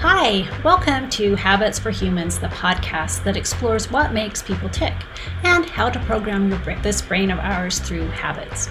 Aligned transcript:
Hi, 0.00 0.48
welcome 0.62 1.10
to 1.10 1.34
Habits 1.34 1.80
for 1.80 1.90
Humans, 1.90 2.38
the 2.38 2.46
podcast 2.46 3.24
that 3.24 3.36
explores 3.36 3.90
what 3.90 4.12
makes 4.12 4.40
people 4.40 4.68
tick 4.68 4.94
and 5.42 5.66
how 5.68 5.90
to 5.90 5.98
program 6.04 6.50
this 6.84 7.02
brain 7.02 7.32
of 7.32 7.40
ours 7.40 7.80
through 7.80 8.06
habits. 8.10 8.70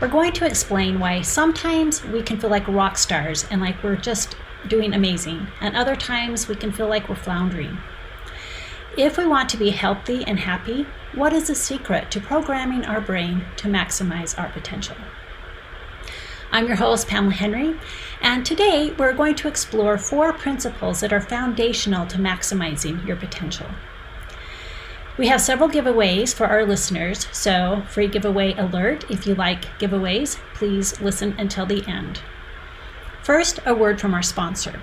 We're 0.00 0.08
going 0.08 0.32
to 0.32 0.46
explain 0.46 1.00
why 1.00 1.20
sometimes 1.20 2.02
we 2.02 2.22
can 2.22 2.40
feel 2.40 2.48
like 2.48 2.66
rock 2.66 2.96
stars 2.96 3.44
and 3.50 3.60
like 3.60 3.82
we're 3.82 3.96
just 3.96 4.38
doing 4.68 4.94
amazing, 4.94 5.48
and 5.60 5.76
other 5.76 5.94
times 5.94 6.48
we 6.48 6.54
can 6.54 6.72
feel 6.72 6.88
like 6.88 7.10
we're 7.10 7.14
floundering. 7.16 7.76
If 8.96 9.18
we 9.18 9.26
want 9.26 9.50
to 9.50 9.58
be 9.58 9.68
healthy 9.68 10.24
and 10.24 10.40
happy, 10.40 10.86
what 11.14 11.34
is 11.34 11.48
the 11.48 11.54
secret 11.54 12.10
to 12.12 12.22
programming 12.22 12.86
our 12.86 13.02
brain 13.02 13.44
to 13.56 13.68
maximize 13.68 14.38
our 14.38 14.48
potential? 14.48 14.96
I'm 16.50 16.66
your 16.66 16.76
host, 16.76 17.08
Pamela 17.08 17.34
Henrie, 17.34 17.78
and 18.22 18.44
today 18.44 18.92
we're 18.92 19.12
going 19.12 19.34
to 19.34 19.48
explore 19.48 19.98
four 19.98 20.32
principles 20.32 21.00
that 21.00 21.12
are 21.12 21.20
foundational 21.20 22.06
to 22.06 22.16
maximizing 22.16 23.06
your 23.06 23.16
potential. 23.16 23.66
We 25.18 25.28
have 25.28 25.42
several 25.42 25.68
giveaways 25.68 26.34
for 26.34 26.46
our 26.46 26.64
listeners, 26.64 27.26
so 27.32 27.82
free 27.88 28.08
giveaway 28.08 28.54
alert. 28.54 29.04
If 29.10 29.26
you 29.26 29.34
like 29.34 29.66
giveaways, 29.78 30.38
please 30.54 30.98
listen 31.02 31.34
until 31.38 31.66
the 31.66 31.86
end. 31.86 32.22
First, 33.22 33.60
a 33.66 33.74
word 33.74 34.00
from 34.00 34.14
our 34.14 34.22
sponsor. 34.22 34.80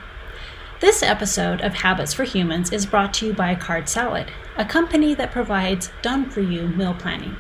This 0.82 1.02
episode 1.02 1.62
of 1.62 1.74
Habits 1.74 2.14
for 2.14 2.26
Humans 2.26 2.74
is 2.74 2.86
brought 2.86 3.14
to 3.16 3.28
you 3.28 3.34
by 3.34 3.56
Card 3.56 3.88
Salad, 3.88 4.30
a 4.58 4.66
company 4.66 5.14
that 5.14 5.32
provides 5.32 5.90
done 6.02 6.30
for 6.30 6.42
you 6.42 6.68
meal 6.68 6.94
planning. 6.94 7.38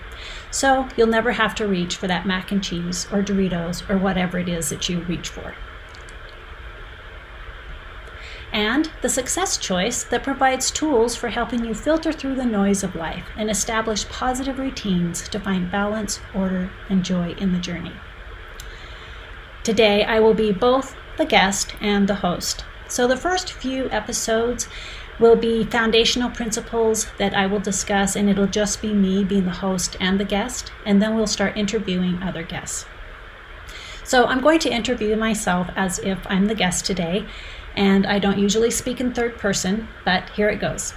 So 0.52 0.88
you'll 0.96 1.08
never 1.08 1.34
have 1.34 1.54
to 1.56 1.68
reach 1.68 1.98
for 1.98 2.08
that 2.08 2.26
mac 2.26 2.54
and 2.54 2.64
cheese 2.64 3.08
or 3.12 3.22
Doritos 3.22 3.90
or 3.90 3.98
whatever 3.98 4.40
it 4.40 4.48
is 4.48 4.70
that 4.70 4.88
you 4.88 5.02
reach 5.02 5.28
for. 5.28 5.54
And 8.54 8.90
the 9.02 9.10
success 9.10 9.58
choice 9.58 10.06
that 10.06 10.24
provides 10.24 10.72
tools 10.72 11.18
for 11.18 11.28
helping 11.28 11.66
you 11.66 11.74
filter 11.74 12.14
through 12.14 12.36
the 12.36 12.46
noise 12.46 12.84
of 12.84 12.96
life 12.96 13.28
and 13.36 13.50
establish 13.50 14.08
positive 14.08 14.60
routines 14.60 15.28
to 15.28 15.42
find 15.42 15.70
balance, 15.70 16.22
order, 16.34 16.72
and 16.88 17.04
joy 17.04 17.34
in 17.34 17.52
the 17.52 17.60
journey. 17.60 17.92
Today, 19.64 20.06
I 20.06 20.22
will 20.22 20.34
be 20.34 20.54
both 20.54 20.96
the 21.18 21.26
guest 21.26 21.76
and 21.82 22.08
the 22.08 22.16
host. 22.16 22.64
So, 22.96 23.08
the 23.08 23.18
first 23.18 23.52
few 23.52 23.90
episodes 23.92 24.70
will 25.20 25.36
be 25.36 25.66
foundational 25.66 26.30
principles 26.30 27.08
that 27.18 27.34
I 27.34 27.46
will 27.46 27.60
discuss, 27.60 28.16
and 28.16 28.30
it'll 28.30 28.48
just 28.48 28.82
be 28.82 28.94
me 28.94 29.26
being 29.26 29.44
the 29.44 29.52
host 29.52 29.98
and 30.00 30.18
the 30.18 30.24
guest, 30.24 30.72
and 30.86 31.02
then 31.02 31.14
we'll 31.14 31.28
start 31.28 31.58
interviewing 31.58 32.24
other 32.24 32.42
guests. 32.42 32.86
So 34.06 34.28
I'm 34.28 34.40
going 34.40 34.60
to 34.60 34.70
interview 34.70 35.18
myself 35.18 35.68
as 35.76 36.00
if 36.00 36.20
I'm 36.28 36.46
the 36.46 36.56
guest 36.56 36.86
today, 36.86 37.26
and 37.76 38.08
I 38.08 38.18
don't 38.18 38.40
usually 38.40 38.72
speak 38.72 39.02
in 39.02 39.14
third 39.14 39.38
person, 39.38 39.90
but 40.06 40.30
here 40.30 40.48
it 40.48 40.62
goes. 40.62 40.94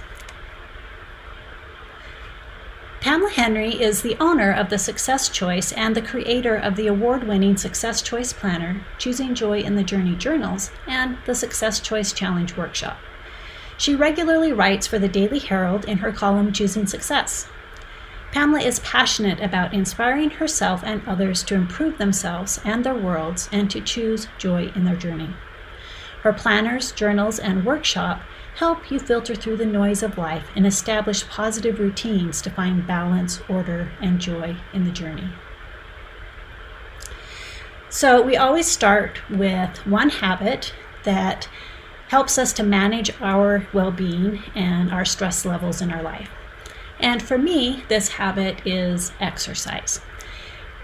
Pamela 3.01 3.29
Henrie 3.29 3.79
is 3.79 4.01
the 4.01 4.17
owner 4.19 4.51
of 4.51 4.69
the 4.69 4.77
Success 4.77 5.29
Choice 5.29 5.71
and 5.71 5.95
the 5.95 6.01
creator 6.01 6.57
of 6.57 6.75
the 6.75 6.87
award 6.87 7.23
winning 7.23 7.55
Success 7.55 8.01
Choice 8.01 8.33
Planner, 8.33 8.85
Choosing 8.97 9.33
Joy 9.33 9.61
in 9.61 9.75
the 9.75 9.85
Journey 9.85 10.17
Journals, 10.17 10.69
and 10.85 11.17
the 11.25 11.33
Success 11.33 11.79
Choice 11.79 12.11
Challenge 12.11 12.57
Workshop. 12.57 12.97
She 13.77 13.95
regularly 13.95 14.51
writes 14.51 14.85
for 14.85 14.99
the 14.99 15.07
Daily 15.07 15.39
Herald 15.39 15.85
in 15.85 15.99
her 15.99 16.11
column 16.11 16.51
Choosing 16.51 16.85
Success. 16.87 17.47
Pamela 18.33 18.59
is 18.59 18.81
passionate 18.81 19.39
about 19.39 19.73
inspiring 19.73 20.31
herself 20.31 20.83
and 20.83 21.01
others 21.07 21.41
to 21.43 21.55
improve 21.55 21.99
themselves 21.99 22.59
and 22.65 22.83
their 22.83 22.95
worlds 22.95 23.47
and 23.53 23.71
to 23.71 23.79
choose 23.79 24.27
joy 24.37 24.73
in 24.75 24.83
their 24.83 24.97
journey. 24.97 25.29
Her 26.23 26.33
planners, 26.33 26.91
journals, 26.91 27.39
and 27.39 27.65
workshop 27.65 28.23
help 28.59 28.91
you 28.91 28.99
filter 28.99 29.33
through 29.33 29.55
the 29.55 29.65
noise 29.65 30.03
of 30.03 30.17
life 30.17 30.49
and 30.53 30.67
establish 30.67 31.25
positive 31.29 31.79
routines 31.79 32.41
to 32.41 32.49
find 32.49 32.85
balance, 32.85 33.41
order, 33.47 33.89
and 34.01 34.19
joy 34.19 34.53
in 34.73 34.83
the 34.83 34.91
journey. 34.91 35.29
So, 37.89 38.21
we 38.21 38.35
always 38.35 38.67
start 38.67 39.21
with 39.29 39.77
one 39.87 40.09
habit 40.09 40.73
that 41.03 41.47
helps 42.09 42.37
us 42.37 42.51
to 42.53 42.63
manage 42.63 43.09
our 43.21 43.65
well 43.71 43.91
being 43.91 44.43
and 44.53 44.91
our 44.91 45.05
stress 45.05 45.45
levels 45.45 45.81
in 45.81 45.89
our 45.89 46.03
life. 46.03 46.29
And 46.99 47.23
for 47.23 47.37
me, 47.37 47.85
this 47.87 48.09
habit 48.09 48.67
is 48.67 49.13
exercise. 49.21 50.01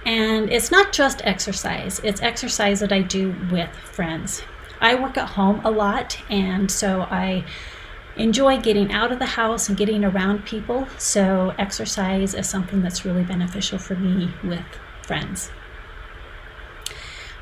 And 0.06 0.50
it's 0.50 0.72
not 0.72 0.94
just 0.94 1.22
exercise, 1.26 2.00
it's 2.06 2.22
exercise 2.22 2.80
that 2.80 2.94
I 2.94 3.02
do 3.02 3.36
with 3.52 3.70
friends. 3.76 4.44
I 4.82 4.96
work 4.96 5.18
at 5.18 5.30
home 5.30 5.62
a 5.64 5.72
lot, 5.72 6.18
and 6.30 6.70
so 6.70 7.02
I 7.02 7.46
enjoy 8.18 8.60
getting 8.60 8.92
out 8.92 9.12
of 9.12 9.20
the 9.20 9.26
house 9.26 9.70
and 9.70 9.78
getting 9.78 10.04
around 10.04 10.46
people. 10.46 10.88
So, 10.98 11.54
exercise 11.58 12.34
is 12.34 12.48
something 12.48 12.82
that's 12.82 13.06
really 13.06 13.24
beneficial 13.24 13.78
for 13.78 13.96
me 13.96 14.34
with 14.44 14.66
friends. 15.02 15.52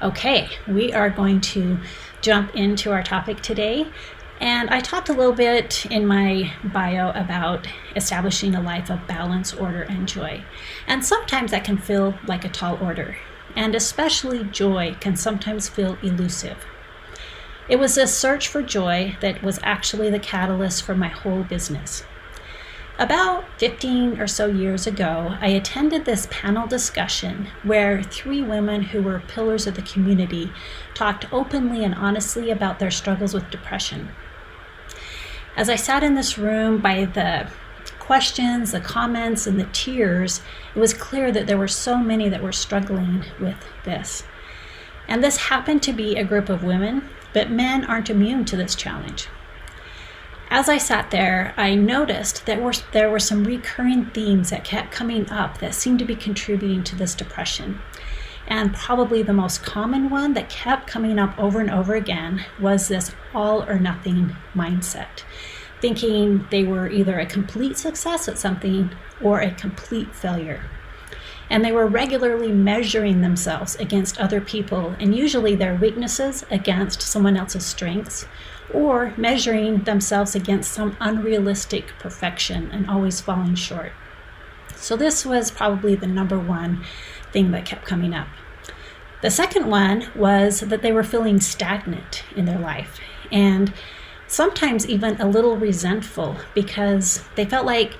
Okay, 0.01 0.49
we 0.67 0.91
are 0.91 1.09
going 1.09 1.39
to 1.41 1.79
jump 2.21 2.55
into 2.55 2.91
our 2.91 3.03
topic 3.03 3.41
today. 3.41 3.87
And 4.39 4.69
I 4.69 4.81
talked 4.81 5.07
a 5.07 5.13
little 5.13 5.33
bit 5.33 5.85
in 5.85 6.05
my 6.05 6.51
bio 6.63 7.11
about 7.11 7.67
establishing 7.95 8.55
a 8.55 8.61
life 8.61 8.89
of 8.89 9.07
balance, 9.07 9.53
order, 9.53 9.83
and 9.83 10.07
joy. 10.07 10.43
And 10.87 11.05
sometimes 11.05 11.51
that 11.51 11.63
can 11.63 11.77
feel 11.77 12.15
like 12.27 12.43
a 12.43 12.49
tall 12.49 12.77
order. 12.83 13.15
And 13.55 13.75
especially 13.75 14.43
joy 14.43 14.97
can 14.99 15.15
sometimes 15.15 15.69
feel 15.69 15.97
elusive. 16.01 16.65
It 17.69 17.79
was 17.79 17.95
this 17.95 18.15
search 18.15 18.47
for 18.47 18.61
joy 18.61 19.17
that 19.21 19.41
was 19.41 19.59
actually 19.63 20.09
the 20.09 20.19
catalyst 20.19 20.83
for 20.83 20.95
my 20.95 21.07
whole 21.07 21.43
business. 21.43 22.03
About 22.99 23.45
15 23.57 24.19
or 24.19 24.27
so 24.27 24.45
years 24.45 24.85
ago, 24.85 25.35
I 25.41 25.47
attended 25.47 26.05
this 26.05 26.27
panel 26.29 26.67
discussion 26.67 27.47
where 27.63 28.03
three 28.03 28.41
women 28.41 28.83
who 28.83 29.01
were 29.01 29.23
pillars 29.27 29.65
of 29.65 29.75
the 29.75 29.81
community 29.81 30.51
talked 30.93 31.31
openly 31.33 31.83
and 31.83 31.95
honestly 31.95 32.51
about 32.51 32.77
their 32.77 32.91
struggles 32.91 33.33
with 33.33 33.49
depression. 33.49 34.09
As 35.55 35.69
I 35.69 35.75
sat 35.75 36.03
in 36.03 36.15
this 36.15 36.37
room 36.37 36.79
by 36.79 37.05
the 37.05 37.49
questions, 37.97 38.73
the 38.73 38.79
comments, 38.79 39.47
and 39.47 39.59
the 39.59 39.69
tears, 39.71 40.41
it 40.75 40.79
was 40.79 40.93
clear 40.93 41.31
that 41.31 41.47
there 41.47 41.57
were 41.57 41.67
so 41.67 41.97
many 41.97 42.27
that 42.29 42.43
were 42.43 42.51
struggling 42.51 43.23
with 43.39 43.57
this. 43.85 44.23
And 45.07 45.23
this 45.23 45.37
happened 45.37 45.81
to 45.83 45.93
be 45.93 46.15
a 46.15 46.23
group 46.23 46.49
of 46.49 46.63
women, 46.63 47.09
but 47.33 47.51
men 47.51 47.83
aren't 47.85 48.09
immune 48.09 48.45
to 48.45 48.55
this 48.55 48.75
challenge. 48.75 49.27
As 50.49 50.69
I 50.69 50.77
sat 50.77 51.09
there, 51.09 51.53
I 51.57 51.73
noticed 51.73 52.45
that 52.45 52.85
there 52.91 53.09
were 53.09 53.19
some 53.19 53.43
recurring 53.43 54.05
themes 54.11 54.51
that 54.51 54.63
kept 54.63 54.91
coming 54.91 55.27
up 55.31 55.57
that 55.57 55.73
seemed 55.73 55.97
to 55.99 56.05
be 56.05 56.15
contributing 56.15 56.83
to 56.83 56.95
this 56.95 57.15
depression. 57.15 57.81
And 58.47 58.73
probably 58.73 59.23
the 59.23 59.33
most 59.33 59.63
common 59.63 60.11
one 60.11 60.33
that 60.33 60.49
kept 60.49 60.85
coming 60.85 61.17
up 61.17 61.37
over 61.39 61.59
and 61.59 61.71
over 61.71 61.95
again 61.95 62.45
was 62.59 62.87
this 62.87 63.15
all 63.33 63.63
or 63.63 63.79
nothing 63.79 64.35
mindset, 64.53 65.23
thinking 65.81 66.45
they 66.51 66.63
were 66.63 66.87
either 66.87 67.19
a 67.19 67.25
complete 67.25 67.77
success 67.77 68.27
at 68.27 68.37
something 68.37 68.91
or 69.21 69.39
a 69.39 69.49
complete 69.51 70.13
failure. 70.13 70.69
And 71.49 71.63
they 71.63 71.71
were 71.71 71.87
regularly 71.87 72.51
measuring 72.51 73.21
themselves 73.21 73.75
against 73.75 74.19
other 74.19 74.41
people 74.41 74.95
and 74.99 75.15
usually 75.15 75.55
their 75.55 75.75
weaknesses 75.75 76.45
against 76.49 77.01
someone 77.01 77.37
else's 77.37 77.65
strengths 77.65 78.25
or 78.73 79.13
measuring 79.17 79.83
themselves 79.83 80.35
against 80.35 80.71
some 80.71 80.97
unrealistic 80.99 81.87
perfection 81.99 82.71
and 82.71 82.89
always 82.89 83.21
falling 83.21 83.55
short. 83.55 83.91
So, 84.75 84.95
this 84.95 85.25
was 85.25 85.51
probably 85.51 85.95
the 85.95 86.07
number 86.07 86.39
one 86.39 86.83
thing 87.31 87.51
that 87.51 87.65
kept 87.65 87.85
coming 87.85 88.13
up. 88.13 88.27
The 89.21 89.31
second 89.31 89.67
one 89.67 90.09
was 90.15 90.59
that 90.61 90.81
they 90.81 90.91
were 90.91 91.03
feeling 91.03 91.39
stagnant 91.39 92.23
in 92.35 92.45
their 92.45 92.59
life 92.59 92.99
and 93.31 93.73
sometimes 94.27 94.87
even 94.87 95.19
a 95.21 95.27
little 95.27 95.55
resentful 95.55 96.37
because 96.53 97.23
they 97.35 97.45
felt 97.45 97.65
like 97.65 97.97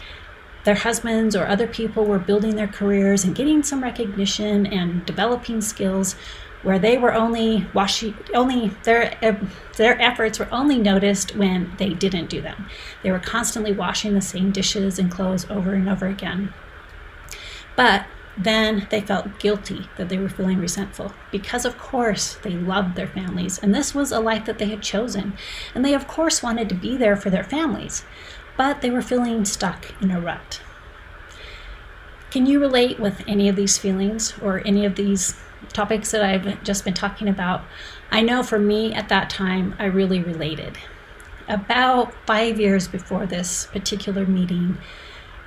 their 0.64 0.76
husbands 0.76 1.36
or 1.36 1.48
other 1.48 1.68
people 1.68 2.06
were 2.06 2.20
building 2.20 2.56
their 2.56 2.68
careers 2.68 3.24
and 3.24 3.36
getting 3.36 3.64
some 3.64 3.84
recognition 3.84 4.66
and 4.66 5.06
developing 5.06 5.62
skills 5.62 6.16
where 6.64 6.80
they 6.80 6.98
were 6.98 7.14
only 7.14 7.68
washing 7.74 8.16
only 8.34 8.70
their 8.84 9.18
their 9.78 10.02
efforts 10.02 10.40
were 10.40 10.48
only 10.52 10.80
noticed 10.80 11.36
when 11.36 11.74
they 11.78 11.90
didn't 11.90 12.30
do 12.30 12.42
them. 12.42 12.68
They 13.04 13.12
were 13.12 13.20
constantly 13.20 13.74
washing 13.74 14.14
the 14.14 14.22
same 14.22 14.52
dishes 14.52 14.98
and 14.98 15.12
clothes 15.12 15.46
over 15.50 15.74
and 15.74 15.90
over 15.90 16.08
again. 16.08 16.54
But 17.76 18.06
then 18.36 18.88
they 18.90 19.02
felt 19.02 19.40
guilty 19.40 19.90
that 19.98 20.10
they 20.10 20.18
were 20.18 20.30
feeling 20.30 20.58
resentful 20.58 21.14
because, 21.32 21.66
of 21.66 21.78
course, 21.78 22.36
they 22.36 22.52
loved 22.52 22.96
their 22.96 23.08
families 23.08 23.60
and 23.60 23.76
this 23.76 23.94
was 23.94 24.12
a 24.12 24.20
life 24.20 24.46
that 24.46 24.58
they 24.58 24.70
had 24.70 24.82
chosen. 24.82 25.34
And 25.76 25.86
they, 25.86 25.94
of 25.94 26.08
course, 26.08 26.42
wanted 26.42 26.70
to 26.70 26.76
be 26.76 26.98
there 26.98 27.16
for 27.16 27.30
their 27.30 27.44
families, 27.44 28.06
but 28.58 28.82
they 28.82 28.90
were 28.90 29.02
feeling 29.02 29.46
stuck 29.46 29.94
in 30.02 30.12
a 30.12 30.20
rut. 30.20 30.62
Can 32.32 32.46
you 32.46 32.60
relate 32.60 33.00
with 33.00 33.24
any 33.28 33.48
of 33.48 33.56
these 33.56 33.78
feelings 33.78 34.34
or 34.42 34.66
any 34.66 34.86
of 34.86 34.96
these 34.96 35.36
topics 35.72 36.12
that 36.12 36.24
I've 36.24 36.64
just 36.64 36.84
been 36.84 36.94
talking 36.94 37.28
about, 37.28 37.64
I 38.12 38.22
know 38.22 38.44
for 38.44 38.60
me 38.60 38.94
at 38.94 39.10
that 39.10 39.30
time, 39.30 39.76
I 39.80 39.86
really 39.86 40.22
related. 40.22 40.78
about 41.46 42.14
five 42.26 42.58
years 42.58 42.88
before 42.88 43.26
this 43.26 43.66
particular 43.66 44.26
meeting 44.26 44.78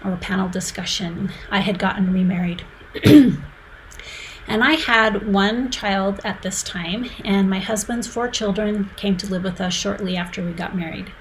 or 0.04 0.14
panel 0.16 0.46
discussion, 0.46 1.32
I 1.50 1.60
had 1.60 1.78
gotten 1.78 2.12
remarried. 2.12 2.64
and 3.04 3.42
I 4.46 4.72
had 4.74 5.32
one 5.32 5.70
child 5.70 6.20
at 6.22 6.42
this 6.42 6.62
time, 6.62 7.08
and 7.24 7.48
my 7.48 7.60
husband's 7.60 8.06
four 8.06 8.28
children 8.28 8.90
came 8.96 9.16
to 9.16 9.26
live 9.26 9.42
with 9.42 9.58
us 9.58 9.72
shortly 9.72 10.18
after 10.18 10.44
we 10.44 10.52
got 10.52 10.76
married. 10.76 11.12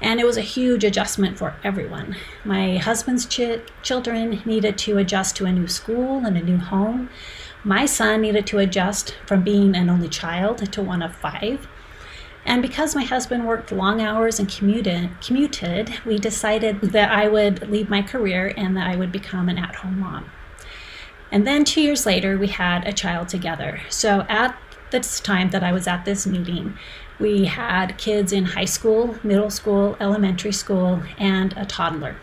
And 0.00 0.20
it 0.20 0.26
was 0.26 0.36
a 0.36 0.42
huge 0.42 0.84
adjustment 0.84 1.38
for 1.38 1.56
everyone. 1.64 2.16
My 2.44 2.76
husband's 2.76 3.26
ch- 3.26 3.60
children 3.82 4.42
needed 4.44 4.78
to 4.78 4.98
adjust 4.98 5.36
to 5.36 5.46
a 5.46 5.52
new 5.52 5.66
school 5.66 6.24
and 6.24 6.36
a 6.36 6.42
new 6.42 6.58
home. 6.58 7.10
My 7.64 7.86
son 7.86 8.20
needed 8.20 8.46
to 8.48 8.58
adjust 8.58 9.16
from 9.26 9.42
being 9.42 9.74
an 9.74 9.90
only 9.90 10.08
child 10.08 10.58
to 10.72 10.82
one 10.82 11.02
of 11.02 11.16
five. 11.16 11.66
And 12.44 12.62
because 12.62 12.94
my 12.94 13.02
husband 13.02 13.46
worked 13.46 13.72
long 13.72 14.00
hours 14.00 14.38
and 14.38 14.48
commuted, 14.48 15.10
commuted, 15.20 15.98
we 16.06 16.18
decided 16.18 16.80
that 16.80 17.10
I 17.10 17.28
would 17.28 17.68
leave 17.68 17.90
my 17.90 18.00
career 18.00 18.54
and 18.56 18.76
that 18.76 18.86
I 18.86 18.96
would 18.96 19.12
become 19.12 19.48
an 19.48 19.58
at 19.58 19.74
home 19.74 19.98
mom. 19.98 20.30
And 21.30 21.46
then 21.46 21.64
two 21.64 21.82
years 21.82 22.06
later, 22.06 22.38
we 22.38 22.46
had 22.46 22.86
a 22.86 22.92
child 22.92 23.28
together. 23.28 23.82
So 23.90 24.24
at 24.28 24.58
this 24.90 25.20
time 25.20 25.50
that 25.50 25.62
I 25.62 25.72
was 25.72 25.86
at 25.86 26.04
this 26.04 26.26
meeting, 26.26 26.78
we 27.18 27.46
had 27.46 27.98
kids 27.98 28.32
in 28.32 28.44
high 28.44 28.64
school, 28.64 29.16
middle 29.22 29.50
school, 29.50 29.96
elementary 30.00 30.52
school, 30.52 31.02
and 31.18 31.52
a 31.56 31.66
toddler. 31.66 32.16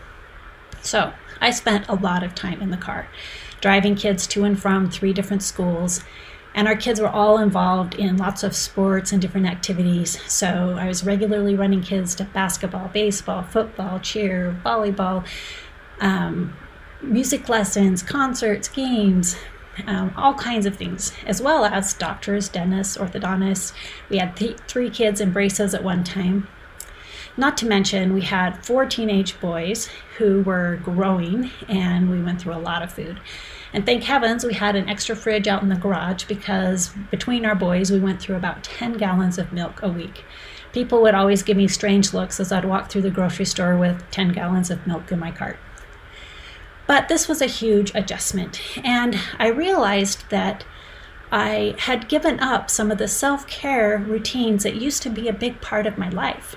So 0.82 1.12
I 1.40 1.50
spent 1.50 1.88
a 1.88 1.94
lot 1.94 2.22
of 2.22 2.34
time 2.34 2.62
in 2.62 2.70
the 2.70 2.76
car, 2.76 3.08
driving 3.60 3.94
kids 3.94 4.26
to 4.28 4.44
and 4.44 4.60
from 4.60 4.90
three 4.90 5.12
different 5.12 5.42
schools. 5.42 6.02
And 6.54 6.66
our 6.66 6.76
kids 6.76 7.00
were 7.00 7.08
all 7.08 7.36
involved 7.38 7.94
in 7.94 8.16
lots 8.16 8.42
of 8.42 8.56
sports 8.56 9.12
and 9.12 9.20
different 9.20 9.46
activities. 9.46 10.18
So 10.26 10.76
I 10.80 10.86
was 10.86 11.04
regularly 11.04 11.54
running 11.54 11.82
kids 11.82 12.14
to 12.14 12.24
basketball, 12.24 12.88
baseball, 12.88 13.42
football, 13.42 14.00
cheer, 14.00 14.58
volleyball, 14.64 15.26
um, 16.00 16.56
music 17.02 17.50
lessons, 17.50 18.02
concerts, 18.02 18.68
games, 18.68 19.36
um, 19.86 20.12
all 20.16 20.34
kinds 20.34 20.66
of 20.66 20.76
things, 20.76 21.12
as 21.26 21.42
well 21.42 21.64
as 21.64 21.94
doctors, 21.94 22.48
dentists, 22.48 22.96
orthodontists. 22.96 23.72
We 24.08 24.18
had 24.18 24.36
th- 24.36 24.58
three 24.66 24.90
kids 24.90 25.20
in 25.20 25.32
braces 25.32 25.74
at 25.74 25.84
one 25.84 26.04
time. 26.04 26.48
Not 27.36 27.58
to 27.58 27.66
mention, 27.66 28.14
we 28.14 28.22
had 28.22 28.64
four 28.64 28.86
teenage 28.86 29.38
boys 29.40 29.90
who 30.16 30.42
were 30.42 30.80
growing, 30.82 31.50
and 31.68 32.10
we 32.10 32.22
went 32.22 32.40
through 32.40 32.54
a 32.54 32.58
lot 32.58 32.82
of 32.82 32.92
food. 32.92 33.20
And 33.74 33.84
thank 33.84 34.04
heavens 34.04 34.44
we 34.44 34.54
had 34.54 34.74
an 34.74 34.88
extra 34.88 35.14
fridge 35.14 35.46
out 35.46 35.62
in 35.62 35.68
the 35.68 35.74
garage 35.74 36.24
because 36.24 36.94
between 37.10 37.44
our 37.44 37.54
boys, 37.54 37.90
we 37.90 37.98
went 37.98 38.20
through 38.22 38.36
about 38.36 38.64
10 38.64 38.94
gallons 38.94 39.36
of 39.36 39.52
milk 39.52 39.82
a 39.82 39.88
week. 39.88 40.24
People 40.72 41.02
would 41.02 41.14
always 41.14 41.42
give 41.42 41.58
me 41.58 41.68
strange 41.68 42.14
looks 42.14 42.40
as 42.40 42.52
I'd 42.52 42.64
walk 42.64 42.90
through 42.90 43.02
the 43.02 43.10
grocery 43.10 43.44
store 43.44 43.76
with 43.76 44.02
10 44.10 44.32
gallons 44.32 44.70
of 44.70 44.86
milk 44.86 45.12
in 45.12 45.18
my 45.18 45.30
cart. 45.30 45.58
But 46.86 47.08
this 47.08 47.28
was 47.28 47.42
a 47.42 47.46
huge 47.46 47.92
adjustment. 47.94 48.60
And 48.84 49.18
I 49.38 49.48
realized 49.48 50.28
that 50.30 50.64
I 51.32 51.74
had 51.78 52.08
given 52.08 52.38
up 52.40 52.70
some 52.70 52.90
of 52.90 52.98
the 52.98 53.08
self 53.08 53.46
care 53.46 53.98
routines 53.98 54.62
that 54.62 54.76
used 54.76 55.02
to 55.02 55.10
be 55.10 55.28
a 55.28 55.32
big 55.32 55.60
part 55.60 55.86
of 55.86 55.98
my 55.98 56.08
life. 56.08 56.56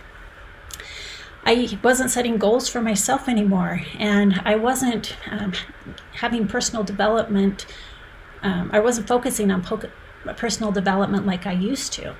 I 1.45 1.79
wasn't 1.83 2.11
setting 2.11 2.37
goals 2.37 2.69
for 2.69 2.81
myself 2.81 3.27
anymore, 3.27 3.81
and 3.97 4.41
I 4.45 4.55
wasn't 4.55 5.15
um, 5.31 5.53
having 6.13 6.47
personal 6.47 6.83
development. 6.83 7.65
Um, 8.43 8.69
I 8.71 8.79
wasn't 8.79 9.07
focusing 9.07 9.49
on 9.49 9.63
po- 9.63 9.89
personal 10.37 10.71
development 10.71 11.25
like 11.25 11.47
I 11.47 11.53
used 11.53 11.93
to. 11.93 12.15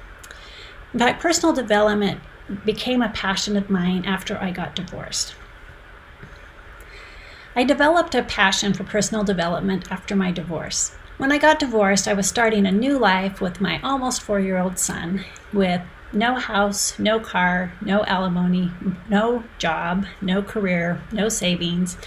In 0.94 1.00
fact, 1.00 1.22
personal 1.22 1.54
development 1.54 2.22
became 2.66 3.04
a 3.04 3.10
passion 3.10 3.56
of 3.56 3.70
mine 3.70 4.06
after 4.06 4.38
I 4.38 4.52
got 4.52 4.76
divorced. 4.76 5.36
I 7.60 7.66
developed 7.66 8.16
a 8.16 8.24
passion 8.24 8.74
for 8.74 8.86
personal 8.86 9.26
development 9.26 9.92
after 9.92 10.16
my 10.16 10.32
divorce. 10.32 10.92
When 11.18 11.30
I 11.30 11.38
got 11.38 11.60
divorced, 11.60 12.08
I 12.08 12.14
was 12.14 12.26
starting 12.26 12.66
a 12.66 12.72
new 12.72 12.98
life 12.98 13.42
with 13.42 13.60
my 13.60 13.82
almost 13.82 14.22
four 14.22 14.40
year 14.40 14.58
old 14.58 14.80
son, 14.80 15.26
with 15.52 15.82
no 16.14 16.36
house, 16.36 16.98
no 16.98 17.20
car, 17.20 17.74
no 17.82 18.06
alimony, 18.06 18.72
no 19.10 19.44
job, 19.58 20.06
no 20.22 20.42
career, 20.42 21.02
no 21.12 21.28
savings. 21.28 21.98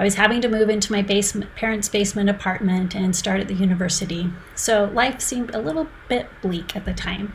I 0.00 0.04
was 0.04 0.14
having 0.14 0.40
to 0.40 0.48
move 0.48 0.68
into 0.68 0.90
my 0.90 1.02
basement, 1.02 1.54
parents' 1.54 1.88
basement 1.88 2.30
apartment 2.30 2.96
and 2.96 3.14
start 3.14 3.40
at 3.40 3.48
the 3.48 3.54
university. 3.54 4.32
So 4.56 4.86
life 4.86 5.20
seemed 5.20 5.54
a 5.54 5.60
little 5.60 5.86
bit 6.08 6.28
bleak 6.42 6.74
at 6.74 6.86
the 6.86 6.94
time. 6.94 7.34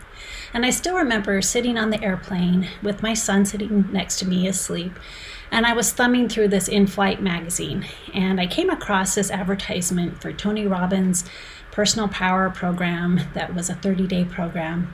And 0.51 0.65
I 0.65 0.71
still 0.71 0.95
remember 0.95 1.41
sitting 1.41 1.77
on 1.77 1.91
the 1.91 2.03
airplane 2.03 2.67
with 2.81 3.03
my 3.03 3.13
son 3.13 3.45
sitting 3.45 3.89
next 3.91 4.17
to 4.19 4.27
me 4.27 4.47
asleep 4.47 4.93
and 5.51 5.65
I 5.65 5.73
was 5.73 5.91
thumbing 5.91 6.27
through 6.27 6.49
this 6.49 6.67
in 6.67 6.87
flight 6.87 7.21
magazine, 7.21 7.85
and 8.13 8.41
I 8.41 8.47
came 8.47 8.69
across 8.69 9.15
this 9.15 9.31
advertisement 9.31 10.21
for 10.21 10.33
Tony 10.33 10.67
Robbins' 10.67 11.23
personal 11.71 12.07
power 12.07 12.49
program 12.49 13.21
that 13.33 13.53
was 13.53 13.69
a 13.69 13.75
30 13.75 14.07
day 14.07 14.25
program. 14.25 14.93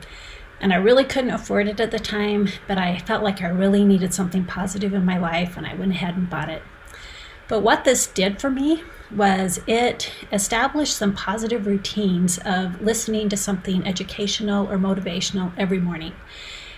And 0.60 0.72
I 0.72 0.76
really 0.76 1.06
couldn't 1.06 1.32
afford 1.32 1.68
it 1.68 1.80
at 1.80 1.90
the 1.90 2.00
time, 2.00 2.50
but 2.68 2.78
I 2.78 3.00
felt 3.00 3.24
like 3.24 3.42
I 3.42 3.48
really 3.48 3.84
needed 3.84 4.14
something 4.14 4.46
positive 4.46 4.94
in 4.94 5.06
my 5.06 5.18
life, 5.18 5.58
and 5.58 5.66
I 5.66 5.74
went 5.74 5.94
ahead 5.94 6.16
and 6.16 6.30
bought 6.30 6.50
it. 6.50 6.62
But 7.52 7.64
what 7.64 7.84
this 7.84 8.08
did 8.08 8.40
for 8.40 8.50
me 8.50 8.82
was 9.14 9.60
it 9.68 10.10
established 10.32 10.96
some 10.96 11.14
positive 11.14 11.68
routines 11.68 12.38
of 12.46 12.82
listening 12.82 13.28
to 13.28 13.36
something 13.36 13.86
educational 13.86 14.72
or 14.72 14.78
motivational 14.78 15.52
every 15.58 15.82
morning 15.82 16.14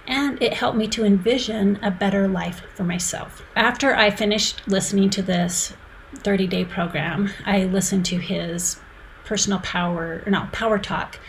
and 0.08 0.42
it 0.42 0.56
helped 0.56 0.76
me 0.76 0.88
to 0.88 1.06
envision 1.06 1.78
a 1.84 1.92
better 1.92 2.28
life 2.28 2.64
for 2.74 2.84
myself. 2.84 3.44
After 3.56 3.96
I 3.96 4.10
finished 4.10 4.68
listening 4.68 5.12
to 5.12 5.22
this 5.22 5.76
30 6.16 6.48
day 6.48 6.66
program, 6.66 7.30
I 7.46 7.66
listened 7.66 8.08
to 8.08 8.18
his 8.18 8.80
personal 9.26 9.60
power, 9.60 10.24
or 10.26 10.32
no, 10.32 10.48
power 10.52 10.80
talk 10.80 11.20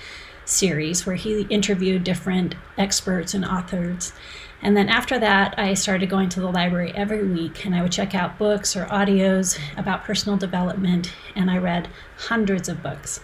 series 0.45 1.07
where 1.07 1.17
he 1.17 1.43
interviewed 1.43 2.05
different 2.05 2.55
experts 2.79 3.35
and 3.35 3.45
authors. 3.45 4.13
And 4.63 4.77
then 4.77 4.89
after 4.89 5.19
that, 5.19 5.59
I 5.59 5.75
started 5.75 6.09
going 6.09 6.31
to 6.31 6.41
the 6.41 6.51
library 6.51 6.93
every 6.95 7.23
week 7.27 7.67
and 7.67 7.75
I 7.75 7.83
would 7.83 7.93
check 7.93 8.15
out 8.15 8.39
books 8.39 8.77
or 8.77 8.87
audios 8.87 9.59
about 9.77 10.05
personal 10.05 10.39
development, 10.39 11.13
and 11.37 11.51
I 11.51 11.59
read 11.59 11.89
hundreds 12.17 12.69
of 12.69 12.83
books. 12.83 13.21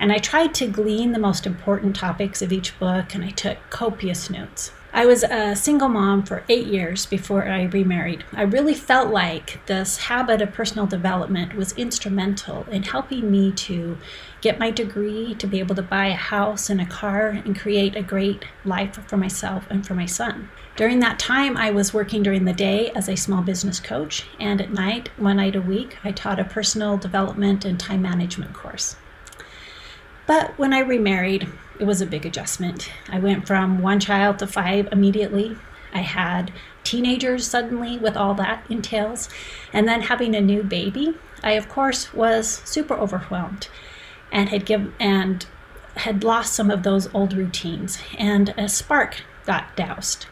And 0.00 0.12
I 0.12 0.18
tried 0.18 0.54
to 0.54 0.66
glean 0.66 1.12
the 1.12 1.18
most 1.18 1.46
important 1.46 1.96
topics 1.96 2.40
of 2.40 2.52
each 2.52 2.78
book, 2.78 3.14
and 3.14 3.24
I 3.24 3.30
took 3.30 3.58
copious 3.68 4.30
notes. 4.30 4.70
I 4.98 5.06
was 5.06 5.22
a 5.22 5.54
single 5.54 5.88
mom 5.88 6.24
for 6.24 6.42
eight 6.48 6.66
years 6.66 7.06
before 7.06 7.48
I 7.48 7.66
remarried. 7.66 8.24
I 8.32 8.42
really 8.42 8.74
felt 8.74 9.12
like 9.12 9.64
this 9.66 9.96
habit 9.96 10.42
of 10.42 10.52
personal 10.52 10.88
development 10.88 11.54
was 11.54 11.70
instrumental 11.74 12.66
in 12.68 12.82
helping 12.82 13.30
me 13.30 13.52
to 13.52 13.96
get 14.40 14.58
my 14.58 14.72
degree, 14.72 15.36
to 15.36 15.46
be 15.46 15.60
able 15.60 15.76
to 15.76 15.82
buy 15.82 16.06
a 16.06 16.14
house 16.14 16.68
and 16.68 16.80
a 16.80 16.84
car, 16.84 17.28
and 17.28 17.56
create 17.56 17.94
a 17.94 18.02
great 18.02 18.44
life 18.64 18.98
for 19.06 19.16
myself 19.16 19.68
and 19.70 19.86
for 19.86 19.94
my 19.94 20.04
son. 20.04 20.50
During 20.74 20.98
that 20.98 21.20
time, 21.20 21.56
I 21.56 21.70
was 21.70 21.94
working 21.94 22.24
during 22.24 22.44
the 22.44 22.52
day 22.52 22.90
as 22.90 23.08
a 23.08 23.16
small 23.16 23.42
business 23.42 23.78
coach, 23.78 24.24
and 24.40 24.60
at 24.60 24.72
night, 24.72 25.10
one 25.16 25.36
night 25.36 25.54
a 25.54 25.62
week, 25.62 25.96
I 26.02 26.10
taught 26.10 26.40
a 26.40 26.44
personal 26.44 26.96
development 26.96 27.64
and 27.64 27.78
time 27.78 28.02
management 28.02 28.52
course. 28.52 28.96
But 30.26 30.58
when 30.58 30.74
I 30.74 30.80
remarried, 30.80 31.46
it 31.78 31.84
was 31.84 32.00
a 32.00 32.06
big 32.06 32.26
adjustment. 32.26 32.90
I 33.08 33.18
went 33.18 33.46
from 33.46 33.80
one 33.80 34.00
child 34.00 34.38
to 34.40 34.46
five 34.46 34.88
immediately. 34.92 35.56
I 35.92 36.00
had 36.00 36.52
teenagers 36.84 37.46
suddenly 37.46 37.98
with 37.98 38.16
all 38.16 38.34
that 38.34 38.64
entails. 38.68 39.28
And 39.72 39.88
then 39.88 40.02
having 40.02 40.34
a 40.34 40.40
new 40.40 40.62
baby, 40.62 41.14
I 41.42 41.52
of 41.52 41.68
course 41.68 42.12
was 42.12 42.62
super 42.64 42.94
overwhelmed 42.94 43.68
and 44.32 44.48
had 44.48 44.66
given 44.66 44.94
and 44.98 45.46
had 45.96 46.22
lost 46.22 46.52
some 46.52 46.70
of 46.70 46.82
those 46.82 47.12
old 47.14 47.32
routines 47.32 47.98
and 48.16 48.54
a 48.56 48.68
spark 48.68 49.22
got 49.46 49.74
doused. 49.76 50.26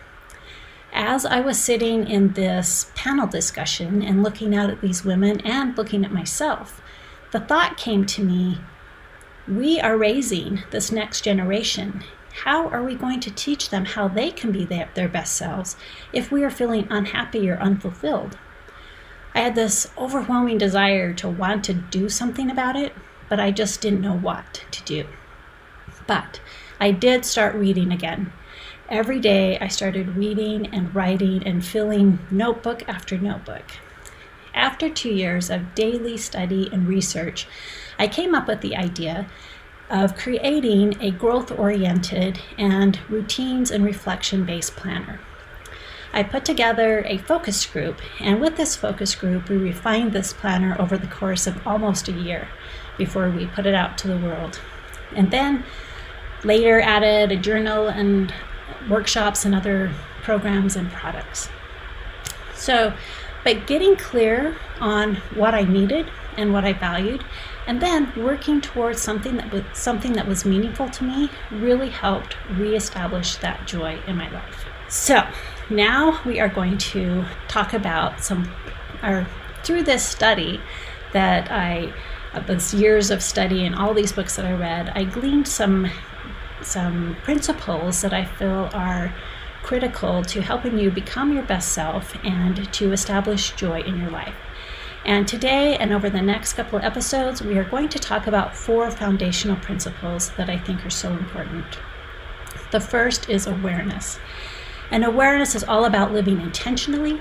As 0.93 1.27
I 1.27 1.41
was 1.41 1.59
sitting 1.59 2.09
in 2.09 2.33
this 2.33 2.91
panel 2.95 3.27
discussion 3.27 4.03
and 4.03 4.23
looking 4.23 4.55
out 4.55 4.71
at 4.71 4.81
these 4.81 5.05
women 5.05 5.41
and 5.41 5.77
looking 5.77 6.05
at 6.05 6.13
myself, 6.13 6.81
the 7.33 7.41
thought 7.41 7.77
came 7.77 8.07
to 8.07 8.23
me 8.23 8.59
we 9.49 9.81
are 9.81 9.97
raising 9.97 10.65
this 10.71 10.91
next 10.91 11.21
generation. 11.23 12.03
How 12.45 12.69
are 12.69 12.83
we 12.83 12.97
going 12.97 13.21
to 13.21 13.31
teach 13.31 13.71
them 13.71 13.85
how 13.85 14.09
they 14.09 14.31
can 14.31 14.51
be 14.51 14.65
their, 14.65 15.09
best 15.09 15.37
selves 15.37 15.77
if 16.13 16.33
we 16.33 16.43
are 16.43 16.51
feeling 16.51 16.89
unhappy 16.91 17.49
or 17.49 17.57
unfulfilled? 17.57 18.37
I 19.35 19.41
had 19.41 19.55
this 19.55 19.91
overwhelming 19.97 20.59
desire 20.59 21.13
to 21.15 21.29
want 21.29 21.63
to 21.65 21.75
do 21.75 22.09
something 22.09 22.51
about 22.51 22.75
it, 22.75 22.93
but 23.29 23.39
I 23.39 23.53
just 23.53 23.81
didn't 23.81 24.01
know 24.01 24.17
what 24.17 24.65
to 24.73 24.83
do. 24.83 25.07
But 26.07 26.41
I 26.81 26.91
did 26.91 27.25
start 27.25 27.55
reading 27.55 27.93
again. 27.93 28.33
Every 28.89 29.21
day 29.21 29.59
I 29.59 29.69
started 29.69 30.17
reading 30.17 30.67
and 30.75 30.95
writing 30.95 31.47
and 31.47 31.65
filling 31.65 32.19
notebook 32.31 32.89
after 32.89 33.17
notebook. 33.17 33.65
After 34.57 34.89
two 34.89 35.11
years 35.11 35.51
of 35.51 35.75
daily 35.75 36.17
study 36.17 36.71
and 36.73 36.89
research, 36.89 37.47
I 37.99 38.09
came 38.09 38.35
up 38.35 38.49
with 38.49 38.63
the 38.63 38.75
idea 38.75 39.27
of 39.91 40.17
creating 40.17 40.97
a 41.01 41.11
growth 41.11 41.53
oriented 41.53 42.41
and 42.57 42.99
routines 43.09 43.71
and 43.71 43.85
reflection 43.85 44.45
based 44.45 44.75
planner. 44.75 45.21
I 46.13 46.23
put 46.23 46.47
together 46.47 47.05
a 47.07 47.19
focus 47.19 47.67
group, 47.67 48.01
and 48.19 48.41
with 48.41 48.57
this 48.57 48.75
focus 48.75 49.15
group, 49.15 49.51
we 49.51 49.57
refined 49.57 50.13
this 50.13 50.33
planner 50.33 50.75
over 50.81 50.97
the 50.97 51.07
course 51.07 51.47
of 51.47 51.65
almost 51.67 52.09
a 52.09 52.13
year 52.13 52.49
before 52.97 53.29
we 53.29 53.47
put 53.47 53.67
it 53.67 53.75
out 53.75 53.99
to 53.99 54.09
the 54.09 54.17
world. 54.17 54.59
And 55.15 55.31
then 55.31 55.65
later 56.43 56.81
added 56.81 57.31
a 57.31 57.37
journal 57.37 57.89
and 57.89 58.33
workshops 58.89 59.45
and 59.45 59.55
other 59.55 59.93
programs 60.23 60.77
and 60.77 60.91
products. 60.91 61.51
So, 62.55 62.95
but 63.47 63.65
getting 63.69 63.95
clear 63.95 64.57
on 64.81 65.15
what 65.37 65.55
I 65.55 65.63
needed 65.63 66.11
and 66.37 66.53
what 66.53 66.65
I 66.65 66.73
valued, 66.73 67.25
and 67.69 67.81
then 67.81 68.13
working 68.17 68.61
towards 68.61 69.01
something 69.01 69.37
that 69.37 69.53
was 69.53 69.63
something 69.73 70.15
that 70.15 70.27
was 70.27 70.45
meaningful 70.45 70.91
to 70.91 71.05
me 71.05 71.31
really 71.53 71.89
helped 71.89 72.37
reestablish 72.51 73.37
that 73.37 73.65
joy 73.65 74.01
in 74.09 74.17
my 74.17 74.29
life. 74.33 74.67
So, 74.89 75.25
now 75.71 76.21
we 76.25 76.41
are 76.41 76.49
going 76.49 76.77
to 76.79 77.25
talk 77.47 77.73
about 77.73 78.21
some 78.21 78.53
or 79.01 79.29
through 79.63 79.85
this 79.85 80.05
study 80.05 80.61
that 81.13 81.49
I 81.49 81.93
uh, 82.35 82.41
this 82.41 82.75
years 82.75 83.13
of 83.13 83.23
study 83.23 83.65
and 83.65 83.77
all 83.77 83.95
these 83.95 84.11
books 84.11 84.35
that 84.35 84.45
I 84.45 84.55
read, 84.55 84.91
I 84.97 85.05
gleaned 85.05 85.47
some 85.47 85.89
some 86.63 87.17
principles 87.23 88.01
that 88.03 88.13
I 88.13 88.25
feel 88.25 88.71
are 88.73 89.15
critical 89.67 90.23
to 90.23 90.41
helping 90.41 90.79
you 90.79 90.93
become 90.93 91.33
your 91.33 91.43
best 91.43 91.73
self 91.73 92.15
and 92.25 92.73
to 92.73 92.93
establish 92.93 93.51
joy 93.57 93.81
in 93.81 93.99
your 93.99 94.11
life. 94.11 94.37
And 95.05 95.27
today 95.27 95.77
and 95.77 95.93
over 95.93 96.09
the 96.09 96.23
next 96.23 96.53
couple 96.53 96.79
of 96.79 96.85
episodes, 96.85 97.43
we 97.43 97.59
are 97.59 97.65
going 97.65 97.89
to 97.89 97.99
talk 97.99 98.29
about 98.29 98.55
four 98.55 98.89
foundational 98.93 99.57
principles 99.57 100.31
that 100.37 100.49
I 100.49 100.57
think 100.57 100.87
are 100.87 100.91
so 100.91 101.11
important. 101.11 101.81
The 102.71 102.79
first 102.79 103.29
is 103.29 103.49
awareness. 103.49 104.21
And 104.93 105.05
awareness 105.05 105.57
is 105.57 105.65
all 105.65 105.85
about 105.85 106.13
living 106.13 106.41
intentionally 106.41 107.21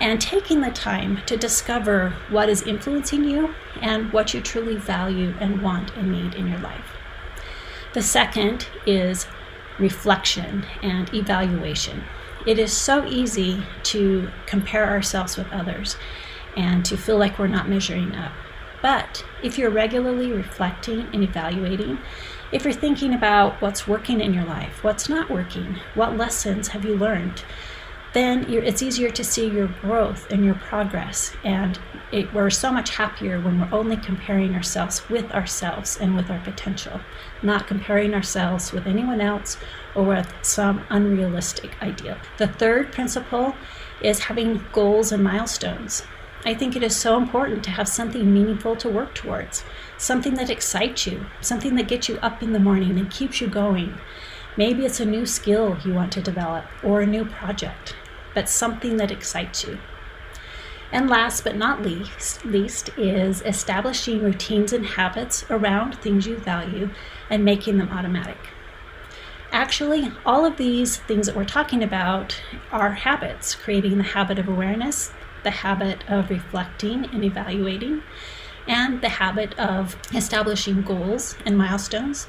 and 0.00 0.18
taking 0.22 0.62
the 0.62 0.70
time 0.70 1.20
to 1.26 1.36
discover 1.36 2.14
what 2.30 2.48
is 2.48 2.62
influencing 2.62 3.24
you 3.24 3.54
and 3.82 4.10
what 4.10 4.32
you 4.32 4.40
truly 4.40 4.76
value 4.76 5.34
and 5.38 5.60
want 5.60 5.94
and 5.98 6.10
need 6.10 6.34
in 6.34 6.48
your 6.48 6.60
life. 6.60 6.96
The 7.92 8.02
second 8.02 8.68
is 8.86 9.26
reflection 9.78 10.66
and 10.82 11.12
evaluation. 11.14 12.04
It 12.46 12.58
is 12.58 12.72
so 12.72 13.06
easy 13.06 13.62
to 13.84 14.30
compare 14.46 14.88
ourselves 14.88 15.36
with 15.36 15.52
others 15.52 15.96
and 16.56 16.84
to 16.84 16.96
feel 16.96 17.18
like 17.18 17.38
we're 17.38 17.46
not 17.46 17.68
measuring 17.68 18.14
up. 18.14 18.32
But 18.80 19.24
if 19.42 19.58
you're 19.58 19.70
regularly 19.70 20.32
reflecting 20.32 21.08
and 21.12 21.22
evaluating, 21.22 21.98
if 22.52 22.64
you're 22.64 22.72
thinking 22.72 23.12
about 23.12 23.60
what's 23.60 23.86
working 23.86 24.20
in 24.20 24.32
your 24.32 24.44
life, 24.44 24.82
what's 24.82 25.08
not 25.08 25.30
working, 25.30 25.76
what 25.94 26.16
lessons 26.16 26.68
have 26.68 26.84
you 26.84 26.96
learned, 26.96 27.44
then 28.14 28.50
it's 28.52 28.82
easier 28.82 29.10
to 29.10 29.22
see 29.22 29.48
your 29.48 29.68
growth 29.68 30.30
and 30.30 30.44
your 30.44 30.54
progress. 30.54 31.32
And 31.44 31.78
it, 32.10 32.32
we're 32.32 32.50
so 32.50 32.72
much 32.72 32.96
happier 32.96 33.40
when 33.40 33.60
we're 33.60 33.76
only 33.76 33.96
comparing 33.96 34.54
ourselves 34.54 35.08
with 35.10 35.30
ourselves 35.32 35.98
and 36.00 36.16
with 36.16 36.30
our 36.30 36.40
potential, 36.40 37.00
not 37.42 37.66
comparing 37.66 38.14
ourselves 38.14 38.72
with 38.72 38.86
anyone 38.86 39.20
else 39.20 39.58
or 39.94 40.04
with 40.04 40.32
some 40.42 40.84
unrealistic 40.88 41.80
ideal. 41.82 42.16
The 42.38 42.48
third 42.48 42.92
principle 42.92 43.54
is 44.00 44.20
having 44.20 44.64
goals 44.72 45.12
and 45.12 45.22
milestones. 45.22 46.02
I 46.44 46.54
think 46.54 46.76
it 46.76 46.84
is 46.84 46.96
so 46.96 47.18
important 47.18 47.64
to 47.64 47.70
have 47.70 47.88
something 47.88 48.32
meaningful 48.32 48.76
to 48.76 48.88
work 48.88 49.14
towards, 49.14 49.64
something 49.98 50.34
that 50.34 50.50
excites 50.50 51.06
you, 51.06 51.26
something 51.40 51.74
that 51.74 51.88
gets 51.88 52.08
you 52.08 52.16
up 52.18 52.42
in 52.42 52.52
the 52.52 52.60
morning 52.60 52.98
and 52.98 53.10
keeps 53.10 53.40
you 53.40 53.48
going. 53.48 53.98
Maybe 54.58 54.84
it's 54.84 54.98
a 54.98 55.04
new 55.04 55.24
skill 55.24 55.78
you 55.84 55.94
want 55.94 56.10
to 56.14 56.20
develop 56.20 56.64
or 56.82 57.00
a 57.00 57.06
new 57.06 57.24
project, 57.24 57.94
but 58.34 58.48
something 58.48 58.96
that 58.96 59.12
excites 59.12 59.62
you. 59.62 59.78
And 60.90 61.08
last 61.08 61.44
but 61.44 61.54
not 61.56 61.82
least, 61.82 62.44
least 62.44 62.90
is 62.98 63.40
establishing 63.42 64.20
routines 64.20 64.72
and 64.72 64.84
habits 64.84 65.44
around 65.48 65.94
things 65.98 66.26
you 66.26 66.38
value 66.38 66.90
and 67.30 67.44
making 67.44 67.78
them 67.78 67.90
automatic. 67.90 68.48
Actually, 69.52 70.10
all 70.26 70.44
of 70.44 70.56
these 70.56 70.96
things 70.96 71.26
that 71.26 71.36
we're 71.36 71.44
talking 71.44 71.84
about 71.84 72.42
are 72.72 72.90
habits, 72.94 73.54
creating 73.54 73.98
the 73.98 74.02
habit 74.02 74.40
of 74.40 74.48
awareness, 74.48 75.12
the 75.44 75.50
habit 75.52 76.02
of 76.08 76.30
reflecting 76.30 77.04
and 77.04 77.24
evaluating, 77.24 78.02
and 78.66 79.02
the 79.02 79.08
habit 79.08 79.56
of 79.56 79.96
establishing 80.12 80.82
goals 80.82 81.36
and 81.46 81.56
milestones, 81.56 82.26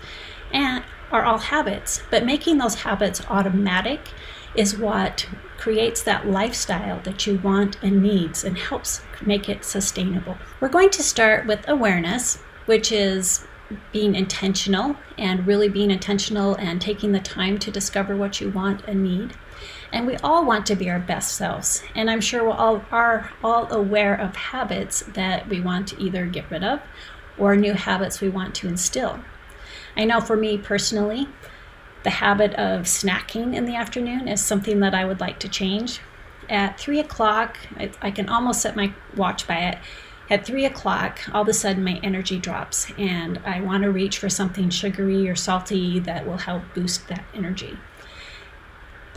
and 0.53 0.83
are 1.11 1.25
all 1.25 1.37
habits. 1.37 2.01
But 2.09 2.25
making 2.25 2.57
those 2.57 2.75
habits 2.75 3.21
automatic 3.29 4.09
is 4.55 4.77
what 4.77 5.27
creates 5.57 6.01
that 6.03 6.27
lifestyle 6.27 6.99
that 7.01 7.27
you 7.27 7.37
want 7.39 7.77
and 7.83 8.01
needs 8.01 8.43
and 8.43 8.57
helps 8.57 9.01
make 9.21 9.49
it 9.49 9.65
sustainable. 9.65 10.37
We're 10.59 10.69
going 10.69 10.89
to 10.91 11.03
start 11.03 11.45
with 11.45 11.67
awareness, 11.67 12.37
which 12.65 12.91
is 12.91 13.45
being 13.91 14.15
intentional 14.15 14.95
and 15.17 15.45
really 15.45 15.69
being 15.69 15.91
intentional 15.91 16.55
and 16.55 16.81
taking 16.81 17.11
the 17.11 17.19
time 17.19 17.59
to 17.59 17.71
discover 17.71 18.15
what 18.15 18.41
you 18.41 18.49
want 18.49 18.83
and 18.87 19.03
need. 19.03 19.33
And 19.91 20.07
we 20.07 20.15
all 20.17 20.45
want 20.45 20.65
to 20.67 20.75
be 20.75 20.89
our 20.89 20.99
best 20.99 21.35
selves. 21.35 21.83
And 21.95 22.09
I'm 22.09 22.21
sure 22.21 22.45
we 22.45 22.51
all 22.51 22.83
are 22.91 23.31
all 23.43 23.71
aware 23.71 24.15
of 24.15 24.35
habits 24.35 25.01
that 25.13 25.47
we 25.49 25.61
want 25.61 25.87
to 25.89 26.01
either 26.01 26.25
get 26.25 26.49
rid 26.49 26.63
of 26.63 26.79
or 27.37 27.55
new 27.55 27.73
habits 27.73 28.21
we 28.21 28.29
want 28.29 28.55
to 28.55 28.67
instill. 28.67 29.19
I 29.99 30.05
know 30.05 30.21
for 30.21 30.37
me 30.37 30.57
personally, 30.57 31.27
the 32.03 32.09
habit 32.09 32.53
of 32.53 32.83
snacking 32.83 33.53
in 33.53 33.65
the 33.65 33.75
afternoon 33.75 34.29
is 34.29 34.39
something 34.39 34.79
that 34.79 34.95
I 34.95 35.03
would 35.03 35.19
like 35.19 35.39
to 35.39 35.49
change. 35.49 35.99
At 36.47 36.79
three 36.79 37.01
o'clock, 37.01 37.57
I, 37.75 37.91
I 38.01 38.09
can 38.09 38.29
almost 38.29 38.61
set 38.61 38.77
my 38.77 38.93
watch 39.17 39.45
by 39.45 39.57
it. 39.57 39.77
At 40.29 40.45
three 40.45 40.63
o'clock, 40.63 41.19
all 41.33 41.41
of 41.41 41.49
a 41.49 41.53
sudden 41.53 41.83
my 41.83 41.99
energy 42.01 42.39
drops, 42.39 42.89
and 42.97 43.39
I 43.39 43.59
want 43.59 43.83
to 43.83 43.91
reach 43.91 44.19
for 44.19 44.29
something 44.29 44.69
sugary 44.69 45.27
or 45.27 45.35
salty 45.35 45.99
that 45.99 46.25
will 46.25 46.37
help 46.37 46.63
boost 46.73 47.09
that 47.09 47.25
energy. 47.33 47.77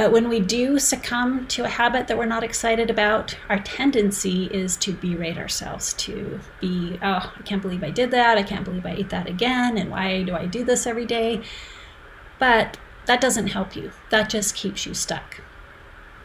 But 0.03 0.11
when 0.11 0.29
we 0.29 0.41
do 0.41 0.81
succumb 0.81 1.47
to 1.47 1.63
a 1.63 1.69
habit 1.69 2.09
that 2.09 2.19
we're 2.19 2.27
not 2.27 2.43
excited 2.43 2.91
about, 2.91 3.37
our 3.49 3.61
tendency 3.61 4.47
is 4.47 4.77
to 4.79 4.95
berate 4.95 5.39
ourselves, 5.39 5.95
to 5.95 6.41
be, 6.61 6.99
oh, 7.01 7.33
I 7.39 7.43
can't 7.45 7.63
believe 7.63 7.85
I 7.85 7.91
did 7.91 8.11
that. 8.11 8.37
I 8.37 8.43
can't 8.43 8.65
believe 8.65 8.85
I 8.85 8.95
ate 8.95 9.11
that 9.11 9.29
again. 9.29 9.79
And 9.79 9.93
why 9.93 10.25
do 10.25 10.35
I 10.35 10.47
do 10.47 10.65
this 10.65 10.89
every 10.89 11.07
day? 11.07 11.43
But 12.41 12.79
that 13.07 13.21
doesn't 13.21 13.47
help 13.47 13.77
you, 13.77 13.93
that 14.11 14.29
just 14.29 14.57
keeps 14.57 14.87
you 14.87 14.93
stuck. 14.93 15.41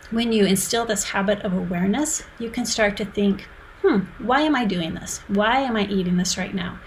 When 0.09 0.33
you 0.33 0.47
instill 0.47 0.85
this 0.85 1.09
habit 1.09 1.43
of 1.43 1.53
awareness, 1.53 2.23
you 2.39 2.49
can 2.49 2.65
start 2.65 2.97
to 2.97 3.05
think, 3.05 3.47
hmm, 3.83 4.05
why 4.17 4.41
am 4.41 4.55
I 4.55 4.65
doing 4.65 4.95
this? 4.95 5.19
Why 5.27 5.59
am 5.59 5.75
I 5.75 5.85
eating 5.85 6.17
this 6.17 6.35
right 6.35 6.55
now? 6.55 6.79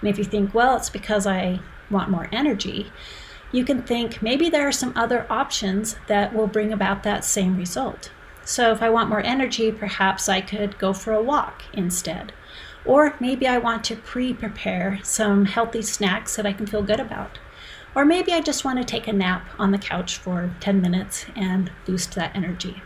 And 0.00 0.08
if 0.08 0.16
you 0.16 0.24
think, 0.24 0.54
well, 0.54 0.78
it's 0.78 0.88
because 0.88 1.26
I 1.26 1.60
want 1.90 2.08
more 2.08 2.30
energy, 2.32 2.90
you 3.52 3.64
can 3.64 3.82
think 3.82 4.20
maybe 4.20 4.50
there 4.50 4.66
are 4.66 4.72
some 4.72 4.92
other 4.96 5.26
options 5.30 5.96
that 6.06 6.34
will 6.34 6.46
bring 6.46 6.72
about 6.72 7.02
that 7.02 7.24
same 7.24 7.56
result. 7.56 8.10
So, 8.44 8.72
if 8.72 8.82
I 8.82 8.90
want 8.90 9.10
more 9.10 9.20
energy, 9.20 9.70
perhaps 9.70 10.28
I 10.28 10.40
could 10.40 10.78
go 10.78 10.92
for 10.92 11.12
a 11.12 11.22
walk 11.22 11.64
instead. 11.72 12.32
Or 12.84 13.14
maybe 13.20 13.46
I 13.46 13.58
want 13.58 13.84
to 13.84 13.96
pre 13.96 14.32
prepare 14.32 15.00
some 15.02 15.44
healthy 15.44 15.82
snacks 15.82 16.36
that 16.36 16.46
I 16.46 16.52
can 16.52 16.66
feel 16.66 16.82
good 16.82 17.00
about. 17.00 17.38
Or 17.94 18.04
maybe 18.04 18.32
I 18.32 18.40
just 18.40 18.64
want 18.64 18.78
to 18.78 18.84
take 18.84 19.08
a 19.08 19.12
nap 19.12 19.46
on 19.58 19.70
the 19.70 19.78
couch 19.78 20.16
for 20.16 20.50
10 20.60 20.80
minutes 20.80 21.26
and 21.36 21.70
boost 21.84 22.14
that 22.14 22.34
energy. 22.34 22.82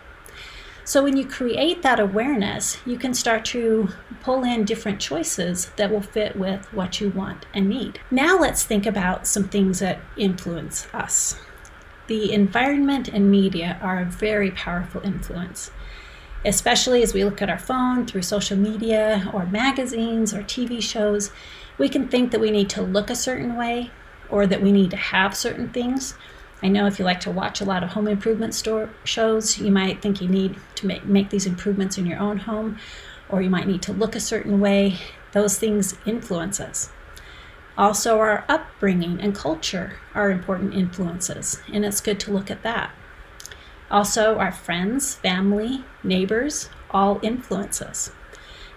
So, 0.85 1.05
when 1.05 1.17
you 1.17 1.25
create 1.25 1.83
that 1.83 2.01
awareness, 2.01 2.77
you 2.85 2.99
can 2.99 3.15
start 3.15 3.45
to 3.47 3.91
pull 4.21 4.43
in 4.43 4.65
different 4.65 5.01
choices 5.01 5.71
that 5.77 5.93
will 5.93 6.03
fit 6.03 6.35
with 6.35 6.73
what 6.73 7.01
you 7.01 7.11
want 7.11 7.47
and 7.55 7.69
need. 7.69 8.01
Now, 8.11 8.37
let's 8.37 8.65
think 8.65 8.85
about 8.85 9.29
some 9.29 9.45
things 9.45 9.79
that 9.79 10.01
influence 10.17 10.89
us. 10.93 11.39
The 12.09 12.33
environment 12.33 13.07
and 13.09 13.31
media 13.31 13.79
are 13.81 14.01
a 14.01 14.05
very 14.05 14.51
powerful 14.51 15.01
influence, 15.03 15.71
especially 16.45 17.01
as 17.03 17.15
we 17.15 17.23
look 17.23 17.41
at 17.41 17.51
our 17.51 17.61
phone 17.61 18.05
through 18.05 18.23
social 18.23 18.57
media 18.57 19.31
or 19.33 19.47
magazines 19.47 20.35
or 20.35 20.43
TV 20.43 20.83
shows. 20.83 21.31
We 21.79 21.89
can 21.89 22.09
think 22.09 22.33
that 22.33 22.41
we 22.41 22.51
need 22.51 22.69
to 22.71 22.83
look 22.83 23.09
a 23.09 23.17
certain 23.17 23.57
way 23.57 23.93
or 24.29 24.49
that 24.49 24.61
we 24.61 24.73
need 24.73 24.91
to 24.91 24.97
have 24.97 25.37
certain 25.37 25.69
things 25.69 26.15
I 26.62 26.69
know 26.69 26.87
if 26.87 26.99
you 26.99 27.04
like 27.04 27.21
to 27.21 27.31
watch 27.31 27.61
a 27.61 27.64
lot 27.64 27.83
of 27.83 27.90
home 27.90 28.07
improvement 28.07 28.54
store 28.54 28.90
shows, 29.04 29.59
you 29.59 29.73
might 29.73 30.00
think 30.00 30.21
you 30.21 30.28
need 30.28 30.57
to 30.76 30.87
make, 30.87 31.04
make 31.04 31.31
these 31.31 31.47
improvements 31.47 31.99
in 31.99 32.07
your 32.07 32.21
own 32.21 32.38
home, 32.38 32.78
or 33.28 33.42
you 33.42 33.50
might 33.50 33.66
need 33.66 33.83
to 33.83 33.92
look 33.92 34.14
a 34.14 34.21
certain 34.21 34.61
way. 34.61 34.99
Those 35.33 35.59
things 35.59 35.97
influence 36.07 36.61
us. 36.61 36.90
Also, 37.76 38.19
our 38.19 38.45
upbringing 38.49 39.21
and 39.21 39.35
culture 39.35 39.95
are 40.14 40.31
important 40.31 40.75
influences, 40.75 41.61
and 41.73 41.85
it's 41.85 42.00
good 42.00 42.21
to 42.21 42.33
look 42.33 42.50
at 42.50 42.62
that. 42.62 42.92
Also, 43.90 44.38
our 44.38 44.52
friends, 44.52 45.14
family, 45.16 45.85
neighbors 46.04 46.69
all 46.90 47.19
influence 47.23 47.83
us. 47.83 48.12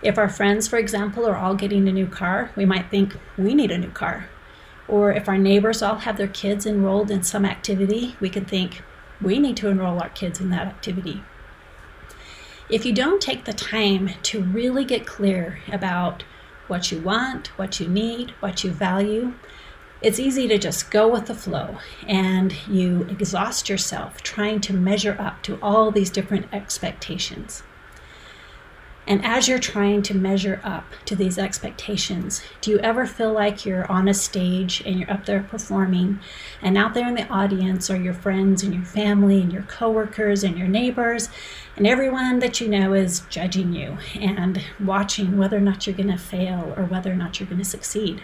If 0.02 0.18
our 0.18 0.30
friends, 0.30 0.68
for 0.68 0.78
example, 0.78 1.28
are 1.28 1.36
all 1.36 1.56
getting 1.56 1.88
a 1.88 1.92
new 1.92 2.08
car, 2.08 2.52
we 2.56 2.66
might 2.66 2.90
think 2.90 3.16
we 3.38 3.54
need 3.54 3.72
a 3.72 3.78
new 3.78 3.92
car. 3.92 4.30
Or 4.88 5.12
if 5.12 5.28
our 5.28 5.38
neighbors 5.38 5.82
all 5.82 5.96
have 5.98 6.18
their 6.18 6.28
kids 6.28 6.66
enrolled 6.66 7.10
in 7.10 7.24
some 7.24 7.46
activity, 7.46 8.16
we 8.20 8.30
can 8.30 8.46
think 8.46 8.84
we 9.22 9.40
need 9.40 9.58
to 9.58 9.70
enroll 9.70 10.00
our 10.02 10.10
kids 10.10 10.40
in 10.40 10.50
that 10.52 10.68
activity. 10.68 11.24
If 12.70 12.86
you 12.86 12.94
don't 12.94 13.22
take 13.22 13.46
the 13.46 13.54
time 13.54 14.12
to 14.24 14.42
really 14.42 14.86
get 14.86 15.06
clear 15.06 15.60
about 15.72 16.24
what 16.68 16.92
you 16.92 17.00
want, 17.00 17.48
what 17.58 17.80
you 17.80 17.88
need, 17.88 18.32
what 18.40 18.64
you 18.64 18.72
value, 18.72 19.34
it's 20.02 20.20
easy 20.20 20.48
to 20.48 20.58
just 20.58 20.92
go 20.92 21.08
with 21.08 21.28
the 21.28 21.36
flow 21.36 21.78
and 22.08 22.56
you 22.68 23.08
exhaust 23.10 23.70
yourself 23.70 24.22
trying 24.22 24.62
to 24.62 24.74
measure 24.74 25.16
up 25.20 25.42
to 25.44 25.60
all 25.62 25.92
these 25.92 26.10
different 26.10 26.48
expectations. 26.54 27.64
And 29.08 29.24
as 29.24 29.48
you're 29.48 29.60
trying 29.60 30.02
to 30.04 30.18
measure 30.18 30.60
up 30.64 30.86
to 31.06 31.16
these 31.16 31.38
expectations, 31.38 32.42
do 32.60 32.72
you 32.72 32.80
ever 32.80 33.06
feel 33.06 33.32
like 33.32 33.64
you're 33.64 33.90
on 33.92 34.08
a 34.08 34.16
stage 34.16 34.82
and 34.84 35.00
you're 35.00 35.12
up 35.12 35.26
there 35.26 35.44
performing, 35.44 36.20
and 36.60 36.76
out 36.76 36.96
there 36.96 37.08
in 37.08 37.14
the 37.14 37.28
audience 37.28 37.92
are 37.92 37.98
your 37.98 38.16
friends 38.16 38.64
and 38.64 38.74
your 38.74 38.84
family 38.84 39.42
and 39.42 39.54
your 39.54 39.62
coworkers 39.64 40.44
and 40.44 40.58
your 40.58 40.68
neighbors, 40.68 41.30
and 41.78 41.86
everyone 41.86 42.40
that 42.40 42.60
you 42.60 42.68
know 42.68 42.94
is 42.94 43.22
judging 43.30 43.74
you 43.74 43.98
and 44.16 44.64
watching 44.80 45.38
whether 45.38 45.58
or 45.58 45.62
not 45.62 45.86
you're 45.86 45.96
going 45.96 46.10
to 46.10 46.18
fail 46.18 46.74
or 46.76 46.86
whether 46.86 47.12
or 47.12 47.16
not 47.16 47.40
you're 47.40 47.50
going 47.50 47.60
to 47.62 47.66
succeed? 47.66 48.24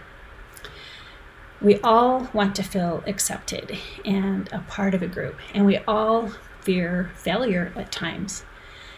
We 1.62 1.80
all 1.82 2.28
want 2.34 2.56
to 2.56 2.64
feel 2.64 3.04
accepted 3.06 3.78
and 4.04 4.52
a 4.52 4.60
part 4.62 4.96
of 4.96 5.04
a 5.04 5.08
group, 5.08 5.38
and 5.54 5.68
we 5.68 5.78
all 5.88 6.32
fear 6.62 7.12
failure 7.16 7.72
at 7.76 7.92
times 7.92 8.46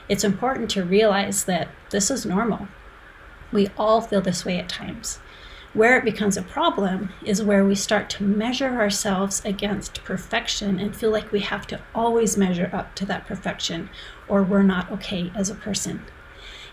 it's 0.10 0.24
important 0.24 0.70
to 0.72 0.84
realize 0.84 1.46
that 1.46 1.70
this 1.90 2.12
is 2.12 2.26
normal. 2.26 2.68
We 3.52 3.70
all 3.78 4.02
feel 4.02 4.22
this 4.22 4.46
way 4.46 4.60
at 4.60 4.70
times. 4.70 5.20
Where 5.74 5.98
it 5.98 6.06
becomes 6.06 6.38
a 6.38 6.44
problem 6.44 7.10
is 7.26 7.42
where 7.42 7.66
we 7.66 7.74
start 7.74 8.10
to 8.12 8.24
measure 8.24 8.80
ourselves 8.80 9.42
against 9.44 10.04
perfection 10.04 10.80
and 10.80 10.96
feel 10.96 11.10
like 11.10 11.32
we 11.32 11.40
have 11.40 11.66
to 11.68 11.82
always 11.96 12.38
measure 12.38 12.70
up 12.72 12.94
to 12.96 13.06
that 13.08 13.26
perfection 13.26 13.90
or 14.28 14.44
we're 14.44 14.62
not 14.62 14.92
okay 14.92 15.32
as 15.36 15.50
a 15.50 15.56
person. 15.56 16.04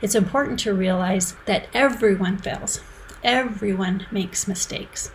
It's 0.02 0.14
important 0.14 0.58
to 0.60 0.74
realize 0.74 1.34
that 1.46 1.68
everyone 1.72 2.38
fails, 2.38 2.80
everyone 3.24 4.06
makes 4.10 4.46
mistakes. 4.46 5.12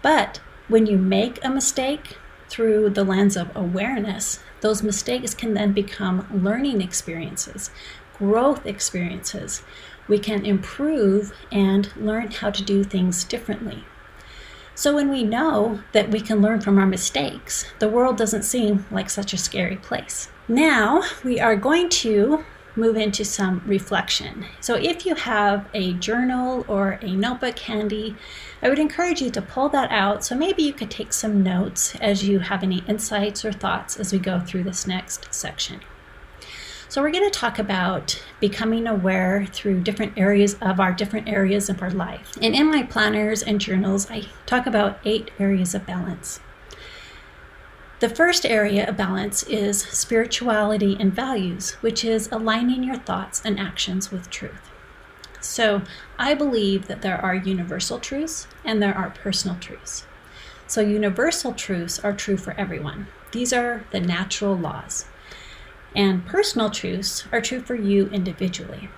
But 0.00 0.40
when 0.68 0.86
you 0.86 0.96
make 0.96 1.44
a 1.44 1.50
mistake 1.50 2.16
through 2.48 2.90
the 2.90 3.04
lens 3.04 3.36
of 3.36 3.54
awareness, 3.54 4.40
those 4.64 4.82
mistakes 4.82 5.34
can 5.34 5.52
then 5.52 5.72
become 5.74 6.26
learning 6.32 6.80
experiences, 6.80 7.70
growth 8.16 8.64
experiences. 8.64 9.62
We 10.08 10.18
can 10.18 10.46
improve 10.46 11.34
and 11.52 11.94
learn 11.98 12.30
how 12.30 12.48
to 12.48 12.62
do 12.62 12.82
things 12.82 13.24
differently. 13.24 13.84
So, 14.74 14.94
when 14.94 15.10
we 15.10 15.22
know 15.22 15.80
that 15.92 16.10
we 16.10 16.18
can 16.18 16.40
learn 16.40 16.62
from 16.62 16.78
our 16.78 16.86
mistakes, 16.86 17.66
the 17.78 17.90
world 17.90 18.16
doesn't 18.16 18.44
seem 18.44 18.86
like 18.90 19.10
such 19.10 19.34
a 19.34 19.38
scary 19.38 19.76
place. 19.76 20.30
Now, 20.48 21.02
we 21.22 21.38
are 21.38 21.56
going 21.56 21.90
to 22.00 22.42
move 22.76 22.96
into 22.96 23.24
some 23.24 23.62
reflection. 23.66 24.44
So, 24.60 24.74
if 24.74 25.06
you 25.06 25.14
have 25.14 25.68
a 25.74 25.92
journal 25.94 26.64
or 26.68 26.98
a 27.02 27.14
notebook 27.14 27.58
handy, 27.58 28.16
I 28.62 28.68
would 28.68 28.78
encourage 28.78 29.20
you 29.20 29.30
to 29.30 29.42
pull 29.42 29.68
that 29.70 29.90
out. 29.90 30.24
So, 30.24 30.34
maybe 30.34 30.62
you 30.62 30.72
could 30.72 30.90
take 30.90 31.12
some 31.12 31.42
notes 31.42 31.94
as 31.96 32.26
you 32.26 32.40
have 32.40 32.62
any 32.62 32.82
insights 32.88 33.44
or 33.44 33.52
thoughts 33.52 33.98
as 33.98 34.12
we 34.12 34.18
go 34.18 34.40
through 34.40 34.64
this 34.64 34.86
next 34.86 35.32
section. 35.32 35.80
So, 36.88 37.02
we're 37.02 37.12
going 37.12 37.30
to 37.30 37.38
talk 37.38 37.58
about 37.58 38.22
becoming 38.40 38.86
aware 38.86 39.46
through 39.46 39.80
different 39.82 40.16
areas 40.16 40.56
of 40.60 40.80
our 40.80 40.92
different 40.92 41.28
areas 41.28 41.68
of 41.68 41.82
our 41.82 41.90
life. 41.90 42.36
And 42.40 42.54
in 42.54 42.70
my 42.70 42.82
planners 42.82 43.42
and 43.42 43.60
journals, 43.60 44.10
I 44.10 44.26
talk 44.46 44.66
about 44.66 44.98
eight 45.04 45.30
areas 45.38 45.74
of 45.74 45.86
balance. 45.86 46.40
The 48.04 48.14
first 48.14 48.44
area 48.44 48.86
of 48.86 48.98
balance 48.98 49.44
is 49.44 49.80
spirituality 49.80 50.94
and 51.00 51.10
values, 51.10 51.70
which 51.80 52.04
is 52.04 52.28
aligning 52.30 52.84
your 52.84 52.98
thoughts 52.98 53.40
and 53.42 53.58
actions 53.58 54.12
with 54.12 54.28
truth. 54.28 54.70
So, 55.40 55.80
I 56.18 56.34
believe 56.34 56.86
that 56.86 57.00
there 57.00 57.16
are 57.16 57.34
universal 57.34 57.98
truths 57.98 58.46
and 58.62 58.82
there 58.82 58.94
are 58.94 59.08
personal 59.08 59.56
truths. 59.58 60.04
So, 60.66 60.82
universal 60.82 61.54
truths 61.54 61.98
are 61.98 62.12
true 62.12 62.36
for 62.36 62.52
everyone, 62.60 63.06
these 63.32 63.54
are 63.54 63.86
the 63.90 64.00
natural 64.00 64.54
laws. 64.54 65.06
And 65.96 66.26
personal 66.26 66.68
truths 66.68 67.24
are 67.32 67.40
true 67.40 67.60
for 67.60 67.74
you 67.74 68.08
individually. 68.08 68.90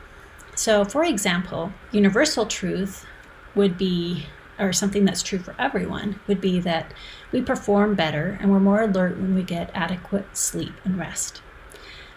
So, 0.56 0.84
for 0.84 1.04
example, 1.04 1.72
universal 1.92 2.44
truth 2.44 3.06
would 3.54 3.78
be 3.78 4.26
or 4.58 4.72
something 4.72 5.04
that's 5.04 5.22
true 5.22 5.38
for 5.38 5.54
everyone 5.58 6.20
would 6.26 6.40
be 6.40 6.60
that 6.60 6.92
we 7.32 7.42
perform 7.42 7.94
better 7.94 8.38
and 8.40 8.50
we're 8.50 8.60
more 8.60 8.82
alert 8.82 9.18
when 9.18 9.34
we 9.34 9.42
get 9.42 9.70
adequate 9.74 10.36
sleep 10.36 10.74
and 10.84 10.98
rest. 10.98 11.42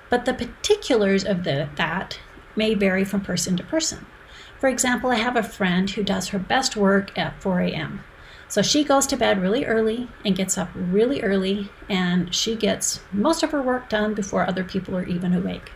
But 0.10 0.26
the 0.26 0.34
particulars 0.34 1.24
of 1.24 1.44
the, 1.44 1.70
that 1.76 2.20
may 2.56 2.74
vary 2.74 3.06
from 3.06 3.22
person 3.22 3.58
to 3.58 3.64
person. 3.64 4.06
For 4.60 4.68
example, 4.68 5.12
I 5.12 5.16
have 5.16 5.36
a 5.36 5.44
friend 5.44 5.90
who 5.90 6.04
does 6.04 6.30
her 6.30 6.40
best 6.40 6.76
work 6.76 7.18
at 7.18 7.42
4 7.42 7.62
a.m. 7.62 8.04
So 8.50 8.62
she 8.62 8.84
goes 8.84 9.06
to 9.08 9.18
bed 9.18 9.42
really 9.42 9.64
early 9.64 10.10
and 10.26 10.36
gets 10.36 10.58
up 10.58 10.70
really 10.74 11.22
early, 11.22 11.70
and 11.88 12.34
she 12.34 12.56
gets 12.56 13.00
most 13.14 13.44
of 13.44 13.52
her 13.52 13.62
work 13.62 13.90
done 13.90 14.16
before 14.16 14.46
other 14.46 14.64
people 14.64 14.98
are 14.98 15.06
even 15.06 15.34
awake. 15.34 15.72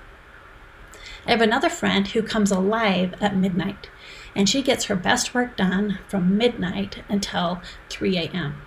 I 1.25 1.31
have 1.31 1.41
another 1.41 1.69
friend 1.69 2.07
who 2.07 2.23
comes 2.23 2.51
alive 2.51 3.13
at 3.21 3.37
midnight 3.37 3.89
and 4.35 4.49
she 4.49 4.61
gets 4.61 4.85
her 4.85 4.95
best 4.95 5.33
work 5.33 5.55
done 5.55 5.99
from 6.07 6.37
midnight 6.37 7.03
until 7.09 7.61
3 7.89 8.17
a.m. 8.17 8.61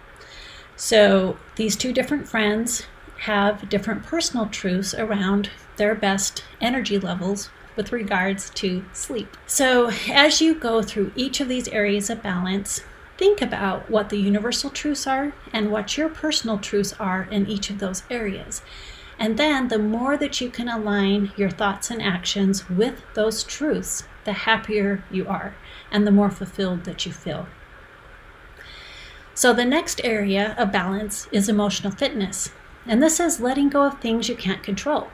So 0.76 1.38
these 1.56 1.76
two 1.76 1.92
different 1.92 2.28
friends 2.28 2.86
have 3.20 3.68
different 3.68 4.02
personal 4.02 4.46
truths 4.46 4.94
around 4.94 5.50
their 5.76 5.94
best 5.94 6.44
energy 6.60 6.98
levels 6.98 7.50
with 7.76 7.92
regards 7.92 8.50
to 8.50 8.84
sleep. 8.92 9.36
So 9.46 9.90
as 10.10 10.40
you 10.40 10.54
go 10.54 10.82
through 10.82 11.12
each 11.14 11.40
of 11.40 11.48
these 11.48 11.68
areas 11.68 12.10
of 12.10 12.22
balance, 12.22 12.82
think 13.18 13.40
about 13.40 13.90
what 13.90 14.10
the 14.10 14.18
universal 14.18 14.70
truths 14.70 15.06
are 15.06 15.32
and 15.52 15.70
what 15.70 15.96
your 15.96 16.08
personal 16.08 16.58
truths 16.58 16.94
are 16.98 17.28
in 17.30 17.46
each 17.46 17.70
of 17.70 17.78
those 17.78 18.02
areas. 18.10 18.62
And 19.18 19.38
then 19.38 19.68
the 19.68 19.78
more 19.78 20.16
that 20.18 20.40
you 20.40 20.50
can 20.50 20.68
align 20.68 21.32
your 21.36 21.50
thoughts 21.50 21.90
and 21.90 22.02
actions 22.02 22.68
with 22.68 23.02
those 23.14 23.44
truths, 23.44 24.04
the 24.26 24.34
happier 24.34 25.02
you 25.10 25.26
are 25.26 25.54
and 25.90 26.06
the 26.06 26.10
more 26.10 26.30
fulfilled 26.30 26.84
that 26.84 27.06
you 27.06 27.12
feel. 27.12 27.46
So, 29.32 29.52
the 29.52 29.64
next 29.64 30.00
area 30.04 30.54
of 30.58 30.72
balance 30.72 31.28
is 31.32 31.48
emotional 31.48 31.92
fitness. 31.92 32.50
And 32.86 33.02
this 33.02 33.18
is 33.18 33.40
letting 33.40 33.68
go 33.68 33.84
of 33.84 34.00
things 34.00 34.28
you 34.28 34.36
can't 34.36 34.62
control, 34.62 35.08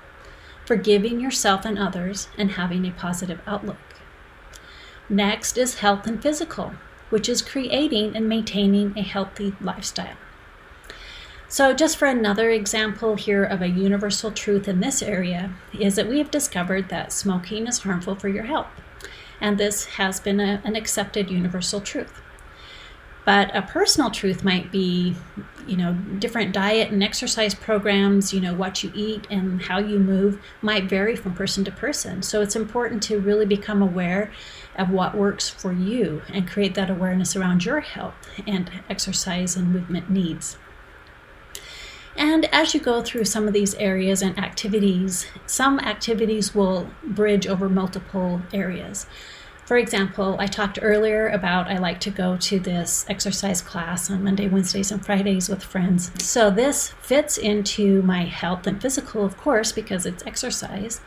forgiving 0.64 1.20
yourself 1.20 1.64
and 1.64 1.79
others, 1.79 2.29
and 2.37 2.53
having 2.53 2.87
a 2.87 2.92
positive 2.92 3.40
outlook. 3.46 3.79
Next 5.09 5.57
is 5.59 5.81
health 5.81 6.07
and 6.07 6.22
physical, 6.22 6.72
which 7.11 7.29
is 7.29 7.42
creating 7.42 8.16
and 8.16 8.29
maintaining 8.29 8.96
a 8.96 9.03
healthy 9.03 9.55
lifestyle. 9.61 10.16
So, 11.48 11.75
just 11.75 11.96
for 11.96 12.07
another 12.07 12.51
example 12.51 13.16
here 13.16 13.44
of 13.44 13.61
a 13.61 13.68
universal 13.68 14.31
truth 14.31 14.68
in 14.68 14.81
this 14.81 15.03
area, 15.03 15.53
is 15.79 15.96
that 15.96 16.09
we 16.09 16.18
have 16.18 16.31
discovered 16.31 16.88
that 16.88 17.12
smoking 17.12 17.66
is 17.66 17.81
harmful 17.81 18.14
for 18.14 18.29
your 18.29 18.44
health 18.44 18.68
and 19.42 19.59
this 19.59 19.85
has 19.85 20.20
been 20.20 20.40
a, 20.40 20.62
an 20.64 20.76
accepted 20.76 21.31
universal 21.31 21.81
truth. 21.81 22.22
But 23.24 23.55
a 23.55 23.62
personal 23.62 24.11
truth 24.11 24.42
might 24.42 24.72
be, 24.72 25.14
you 25.66 25.76
know, 25.76 25.92
different 25.92 26.52
diet 26.52 26.90
and 26.90 27.02
exercise 27.05 27.55
programs, 27.55 28.33
you 28.33 28.40
know, 28.40 28.55
what 28.55 28.83
you 28.83 28.90
eat 28.94 29.26
and 29.31 29.62
how 29.62 29.78
you 29.78 29.98
move 29.98 30.40
might 30.61 30.85
vary 30.85 31.14
from 31.14 31.35
person 31.35 31.64
to 31.64 31.70
person. 31.70 32.22
So 32.22 32.40
it's 32.40 32.57
important 32.57 33.02
to 33.05 33.20
really 33.20 33.46
become 33.46 33.81
aware 33.81 34.33
of 34.76 34.90
what 34.90 35.16
works 35.16 35.48
for 35.48 35.72
you 35.72 36.22
and 36.28 36.48
create 36.48 36.74
that 36.74 36.90
awareness 36.90 37.37
around 37.37 37.64
your 37.64 37.81
health 37.81 38.14
and 38.46 38.70
exercise 38.88 39.55
and 39.55 39.72
movement 39.72 40.11
needs. 40.11 40.57
And 42.16 42.44
as 42.53 42.75
you 42.75 42.81
go 42.81 43.03
through 43.03 43.25
some 43.25 43.48
of 43.48 43.55
these 43.55 43.75
areas 43.75 44.22
and 44.22 44.38
activities, 44.38 45.27
some 45.46 45.79
activities 45.81 46.55
will 46.55 46.88
bridge 47.05 47.46
over 47.46 47.68
multiple 47.68 48.42
areas. 48.53 49.07
For 49.64 49.77
example, 49.77 50.37
I 50.38 50.48
talked 50.48 50.79
earlier 50.83 51.29
about 51.29 51.68
I 51.68 51.79
like 51.79 52.01
to 52.01 52.11
go 52.11 52.37
to 52.37 52.61
this 52.61 53.07
exercise 53.09 53.62
class 53.62 54.11
on 54.11 54.22
Monday, 54.25 54.48
Wednesdays, 54.48 54.90
and 54.90 55.05
Fridays 55.05 55.48
with 55.48 55.62
friends. 55.62 56.11
So 56.22 56.51
this 56.51 56.88
fits 57.01 57.38
into 57.38 58.03
my 58.03 58.25
health 58.25 58.66
and 58.66 58.83
physical, 58.83 59.25
of 59.25 59.37
course, 59.38 59.72
because 59.72 60.05
it's 60.05 60.27
exercise. 60.27 61.01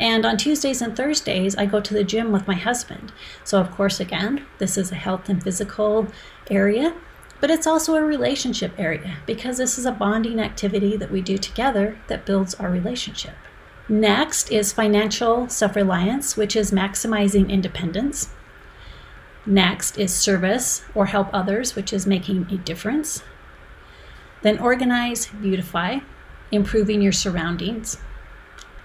And 0.00 0.24
on 0.24 0.36
Tuesdays 0.36 0.80
and 0.80 0.96
Thursdays, 0.96 1.54
I 1.56 1.66
go 1.66 1.80
to 1.80 1.94
the 1.94 2.02
gym 2.02 2.32
with 2.32 2.48
my 2.48 2.54
husband. 2.54 3.12
So, 3.44 3.60
of 3.60 3.70
course, 3.70 4.00
again, 4.00 4.46
this 4.58 4.78
is 4.78 4.90
a 4.90 4.96
health 4.96 5.28
and 5.28 5.42
physical 5.42 6.08
area 6.50 6.94
but 7.40 7.50
it's 7.50 7.66
also 7.66 7.94
a 7.94 8.02
relationship 8.02 8.72
area 8.78 9.18
because 9.26 9.58
this 9.58 9.78
is 9.78 9.86
a 9.86 9.92
bonding 9.92 10.40
activity 10.40 10.96
that 10.96 11.10
we 11.10 11.20
do 11.20 11.38
together 11.38 11.98
that 12.08 12.26
builds 12.26 12.54
our 12.54 12.70
relationship. 12.70 13.34
Next 13.88 14.52
is 14.52 14.72
financial 14.72 15.48
self 15.48 15.74
reliance, 15.76 16.36
which 16.36 16.54
is 16.56 16.72
maximizing 16.72 17.48
independence. 17.48 18.30
Next 19.46 19.98
is 19.98 20.12
service 20.12 20.84
or 20.94 21.06
help 21.06 21.28
others, 21.32 21.74
which 21.74 21.92
is 21.92 22.06
making 22.06 22.48
a 22.50 22.58
difference. 22.58 23.22
Then 24.42 24.58
organize, 24.58 25.26
beautify, 25.40 26.00
improving 26.52 27.00
your 27.00 27.12
surroundings. 27.12 27.96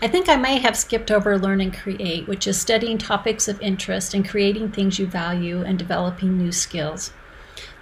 I 0.02 0.08
think 0.08 0.30
I 0.30 0.36
may 0.36 0.60
have 0.60 0.78
skipped 0.78 1.12
over 1.12 1.38
Learn 1.38 1.62
and 1.62 1.74
Create, 1.74 2.28
which 2.28 2.48
is 2.48 2.60
studying 2.60 2.98
topics 2.98 3.48
of 3.48 3.62
interest 3.62 4.14
and 4.14 4.28
creating 4.28 4.72
things 4.72 5.00
you 5.00 5.06
value 5.06 5.64
and 5.64 5.78
developing 5.78 6.38
new 6.38 6.52
skills. 6.52 7.12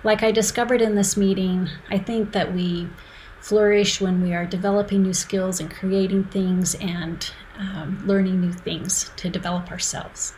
Like 0.04 0.24
I 0.24 0.32
discovered 0.32 0.82
in 0.82 0.96
this 0.96 1.16
meeting, 1.16 1.70
I 1.90 2.00
think 2.00 2.32
that 2.32 2.54
we 2.54 2.88
flourish 3.40 4.00
when 4.00 4.22
we 4.22 4.34
are 4.34 4.46
developing 4.46 5.04
new 5.04 5.14
skills 5.14 5.60
and 5.60 5.70
creating 5.70 6.26
things 6.26 6.76
and 6.76 7.32
um, 7.58 8.02
learning 8.06 8.42
new 8.42 8.54
things 8.54 9.12
to 9.18 9.30
develop 9.30 9.72
ourselves. 9.72 10.34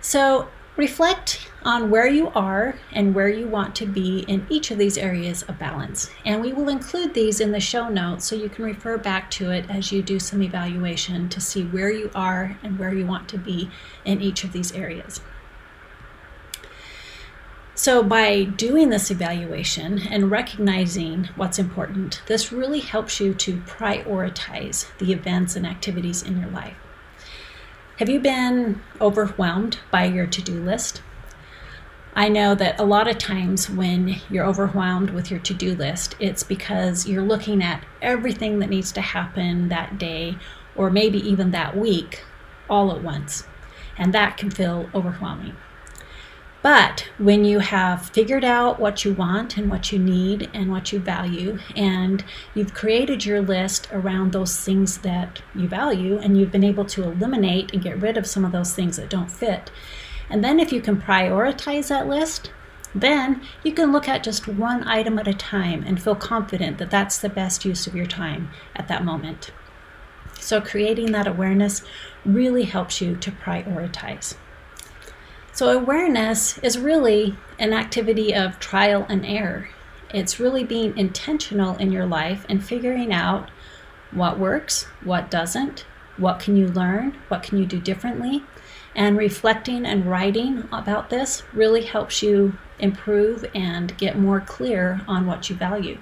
So, 0.00 0.48
reflect 0.76 1.48
on 1.62 1.88
where 1.88 2.06
you 2.06 2.28
are 2.34 2.74
and 2.92 3.14
where 3.14 3.28
you 3.28 3.46
want 3.46 3.76
to 3.76 3.86
be 3.86 4.20
in 4.26 4.44
each 4.50 4.72
of 4.72 4.78
these 4.78 4.98
areas 4.98 5.42
of 5.44 5.58
balance. 5.58 6.10
And 6.24 6.42
we 6.42 6.52
will 6.52 6.68
include 6.68 7.14
these 7.14 7.40
in 7.40 7.52
the 7.52 7.60
show 7.60 7.88
notes 7.88 8.26
so 8.26 8.34
you 8.34 8.48
can 8.48 8.64
refer 8.64 8.98
back 8.98 9.30
to 9.32 9.50
it 9.50 9.70
as 9.70 9.92
you 9.92 10.02
do 10.02 10.18
some 10.18 10.42
evaluation 10.42 11.28
to 11.28 11.40
see 11.40 11.62
where 11.62 11.90
you 11.90 12.10
are 12.14 12.58
and 12.62 12.78
where 12.78 12.92
you 12.92 13.06
want 13.06 13.28
to 13.30 13.38
be 13.38 13.70
in 14.04 14.20
each 14.20 14.42
of 14.42 14.52
these 14.52 14.72
areas. 14.72 15.20
So, 17.84 18.02
by 18.02 18.44
doing 18.44 18.88
this 18.88 19.10
evaluation 19.10 20.08
and 20.08 20.30
recognizing 20.30 21.24
what's 21.36 21.58
important, 21.58 22.22
this 22.24 22.50
really 22.50 22.80
helps 22.80 23.20
you 23.20 23.34
to 23.34 23.58
prioritize 23.58 24.86
the 24.96 25.12
events 25.12 25.54
and 25.54 25.66
activities 25.66 26.22
in 26.22 26.40
your 26.40 26.48
life. 26.48 26.78
Have 27.98 28.08
you 28.08 28.20
been 28.20 28.80
overwhelmed 29.02 29.80
by 29.90 30.06
your 30.06 30.26
to 30.26 30.40
do 30.40 30.62
list? 30.62 31.02
I 32.14 32.30
know 32.30 32.54
that 32.54 32.80
a 32.80 32.84
lot 32.84 33.06
of 33.06 33.18
times 33.18 33.68
when 33.68 34.16
you're 34.30 34.46
overwhelmed 34.46 35.10
with 35.10 35.30
your 35.30 35.40
to 35.40 35.52
do 35.52 35.74
list, 35.74 36.16
it's 36.18 36.42
because 36.42 37.06
you're 37.06 37.20
looking 37.20 37.62
at 37.62 37.84
everything 38.00 38.60
that 38.60 38.70
needs 38.70 38.92
to 38.92 39.02
happen 39.02 39.68
that 39.68 39.98
day 39.98 40.38
or 40.74 40.88
maybe 40.88 41.18
even 41.18 41.50
that 41.50 41.76
week 41.76 42.24
all 42.66 42.90
at 42.92 43.02
once. 43.02 43.44
And 43.98 44.14
that 44.14 44.38
can 44.38 44.50
feel 44.50 44.88
overwhelming. 44.94 45.54
But 46.64 47.10
when 47.18 47.44
you 47.44 47.58
have 47.58 48.08
figured 48.08 48.42
out 48.42 48.80
what 48.80 49.04
you 49.04 49.12
want 49.12 49.58
and 49.58 49.70
what 49.70 49.92
you 49.92 49.98
need 49.98 50.48
and 50.54 50.70
what 50.70 50.92
you 50.92 50.98
value, 50.98 51.58
and 51.76 52.24
you've 52.54 52.72
created 52.72 53.26
your 53.26 53.42
list 53.42 53.86
around 53.92 54.32
those 54.32 54.56
things 54.58 54.96
that 55.02 55.42
you 55.54 55.68
value, 55.68 56.16
and 56.16 56.38
you've 56.38 56.50
been 56.50 56.64
able 56.64 56.86
to 56.86 57.02
eliminate 57.02 57.74
and 57.74 57.82
get 57.82 58.00
rid 58.00 58.16
of 58.16 58.26
some 58.26 58.46
of 58.46 58.52
those 58.52 58.72
things 58.72 58.96
that 58.96 59.10
don't 59.10 59.30
fit, 59.30 59.70
and 60.30 60.42
then 60.42 60.58
if 60.58 60.72
you 60.72 60.80
can 60.80 60.98
prioritize 60.98 61.88
that 61.88 62.08
list, 62.08 62.50
then 62.94 63.42
you 63.62 63.72
can 63.74 63.92
look 63.92 64.08
at 64.08 64.24
just 64.24 64.48
one 64.48 64.88
item 64.88 65.18
at 65.18 65.28
a 65.28 65.34
time 65.34 65.84
and 65.86 66.02
feel 66.02 66.16
confident 66.16 66.78
that 66.78 66.90
that's 66.90 67.18
the 67.18 67.28
best 67.28 67.66
use 67.66 67.86
of 67.86 67.94
your 67.94 68.06
time 68.06 68.48
at 68.74 68.88
that 68.88 69.04
moment. 69.04 69.50
So, 70.40 70.62
creating 70.62 71.12
that 71.12 71.26
awareness 71.26 71.82
really 72.24 72.64
helps 72.64 73.02
you 73.02 73.16
to 73.16 73.30
prioritize. 73.30 74.36
So, 75.54 75.68
awareness 75.68 76.58
is 76.58 76.80
really 76.80 77.36
an 77.60 77.72
activity 77.72 78.34
of 78.34 78.58
trial 78.58 79.06
and 79.08 79.24
error. 79.24 79.68
It's 80.12 80.40
really 80.40 80.64
being 80.64 80.98
intentional 80.98 81.76
in 81.76 81.92
your 81.92 82.06
life 82.06 82.44
and 82.48 82.62
figuring 82.62 83.12
out 83.12 83.50
what 84.10 84.36
works, 84.36 84.86
what 85.04 85.30
doesn't, 85.30 85.86
what 86.16 86.40
can 86.40 86.56
you 86.56 86.66
learn, 86.66 87.16
what 87.28 87.44
can 87.44 87.58
you 87.58 87.66
do 87.66 87.78
differently. 87.78 88.42
And 88.96 89.16
reflecting 89.16 89.86
and 89.86 90.10
writing 90.10 90.68
about 90.72 91.08
this 91.08 91.44
really 91.52 91.82
helps 91.82 92.20
you 92.20 92.58
improve 92.80 93.44
and 93.54 93.96
get 93.96 94.18
more 94.18 94.40
clear 94.40 95.02
on 95.06 95.24
what 95.24 95.48
you 95.48 95.54
value. 95.54 95.98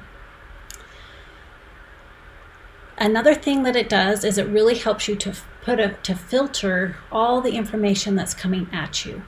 Another 2.97 3.35
thing 3.35 3.65
that 3.65 3.77
it 3.77 3.91
does 3.91 4.25
is 4.25 4.39
it 4.39 4.49
really 4.49 4.79
helps 4.79 5.09
you 5.09 5.17
to 5.17 5.37
put 5.61 5.79
a, 5.79 5.91
to 6.05 6.15
filter 6.15 6.97
all 7.11 7.43
the 7.43 7.53
information 7.53 8.17
that's 8.17 8.33
coming 8.33 8.67
at 8.73 9.05
you 9.05 9.23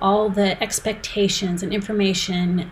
all 0.00 0.28
the 0.28 0.60
expectations 0.62 1.62
and 1.62 1.72
information 1.72 2.70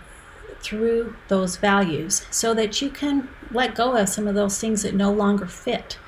through 0.61 1.17
those 1.29 1.57
values 1.57 2.27
so 2.31 2.55
that 2.55 2.81
you 2.83 2.91
can 2.91 3.29
let 3.51 3.75
go 3.75 3.97
of 3.97 4.09
some 4.09 4.27
of 4.27 4.35
those 4.35 4.59
things 4.59 4.83
that 4.83 4.95
no 4.95 5.12
longer 5.12 5.47
fit. 5.47 5.99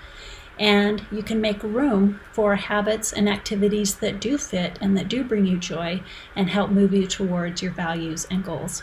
And 0.59 1.07
you 1.13 1.23
can 1.23 1.41
make 1.41 1.63
room 1.63 2.21
for 2.33 2.57
habits 2.57 3.13
and 3.13 3.29
activities 3.29 3.95
that 3.97 4.21
do 4.21 4.37
fit 4.37 4.77
and 4.81 4.97
that 4.97 5.09
do 5.09 5.23
bring 5.23 5.47
you 5.47 5.57
joy 5.57 6.03
and 6.35 6.51
help 6.51 6.71
move 6.71 6.93
you 6.93 7.07
towards 7.07 7.63
your 7.63 7.71
values 7.71 8.27
and 8.31 8.45
goals. 8.45 8.83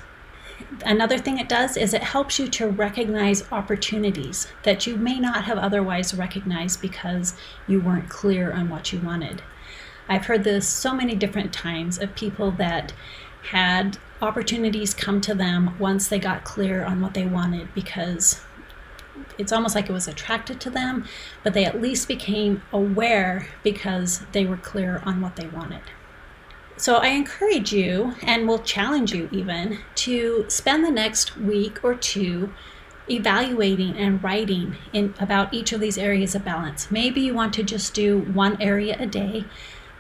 Another 0.85 1.17
thing 1.17 1.37
it 1.37 1.49
does 1.49 1.75
is 1.75 1.93
it 1.93 2.03
helps 2.03 2.39
you 2.39 2.47
to 2.47 2.67
recognize 2.67 3.51
opportunities 3.51 4.47
that 4.63 4.87
you 4.87 4.95
may 4.95 5.19
not 5.19 5.43
have 5.43 5.57
otherwise 5.57 6.13
recognized 6.13 6.81
because 6.81 7.33
you 7.67 7.81
weren't 7.81 8.09
clear 8.09 8.53
on 8.53 8.69
what 8.69 8.93
you 8.93 8.99
wanted. 8.99 9.41
I've 10.07 10.25
heard 10.25 10.43
this 10.43 10.67
so 10.67 10.93
many 10.93 11.15
different 11.15 11.51
times 11.51 11.97
of 11.97 12.15
people 12.15 12.51
that 12.51 12.93
had 13.51 13.97
opportunities 14.21 14.93
come 14.93 15.21
to 15.21 15.33
them 15.33 15.77
once 15.79 16.07
they 16.07 16.19
got 16.19 16.43
clear 16.43 16.83
on 16.83 17.01
what 17.01 17.13
they 17.13 17.25
wanted 17.25 17.73
because 17.73 18.41
it's 19.37 19.51
almost 19.51 19.75
like 19.75 19.89
it 19.89 19.93
was 19.93 20.07
attracted 20.07 20.59
to 20.61 20.69
them, 20.69 21.05
but 21.43 21.53
they 21.53 21.65
at 21.65 21.81
least 21.81 22.07
became 22.07 22.61
aware 22.71 23.47
because 23.63 24.21
they 24.31 24.45
were 24.45 24.57
clear 24.57 25.01
on 25.05 25.21
what 25.21 25.35
they 25.35 25.47
wanted. 25.47 25.81
So 26.77 26.95
I 26.95 27.07
encourage 27.07 27.71
you 27.71 28.15
and 28.21 28.47
will 28.47 28.59
challenge 28.59 29.13
you 29.13 29.29
even 29.31 29.79
to 29.95 30.45
spend 30.49 30.85
the 30.85 30.91
next 30.91 31.37
week 31.37 31.83
or 31.83 31.95
two 31.95 32.53
evaluating 33.09 33.95
and 33.97 34.21
writing 34.23 34.75
in 34.91 35.13
about 35.19 35.53
each 35.53 35.71
of 35.71 35.79
these 35.79 35.97
areas 35.97 36.35
of 36.35 36.43
balance. 36.43 36.91
Maybe 36.91 37.21
you 37.21 37.33
want 37.33 37.53
to 37.53 37.63
just 37.63 37.93
do 37.93 38.19
one 38.19 38.61
area 38.61 38.97
a 38.99 39.05
day 39.05 39.45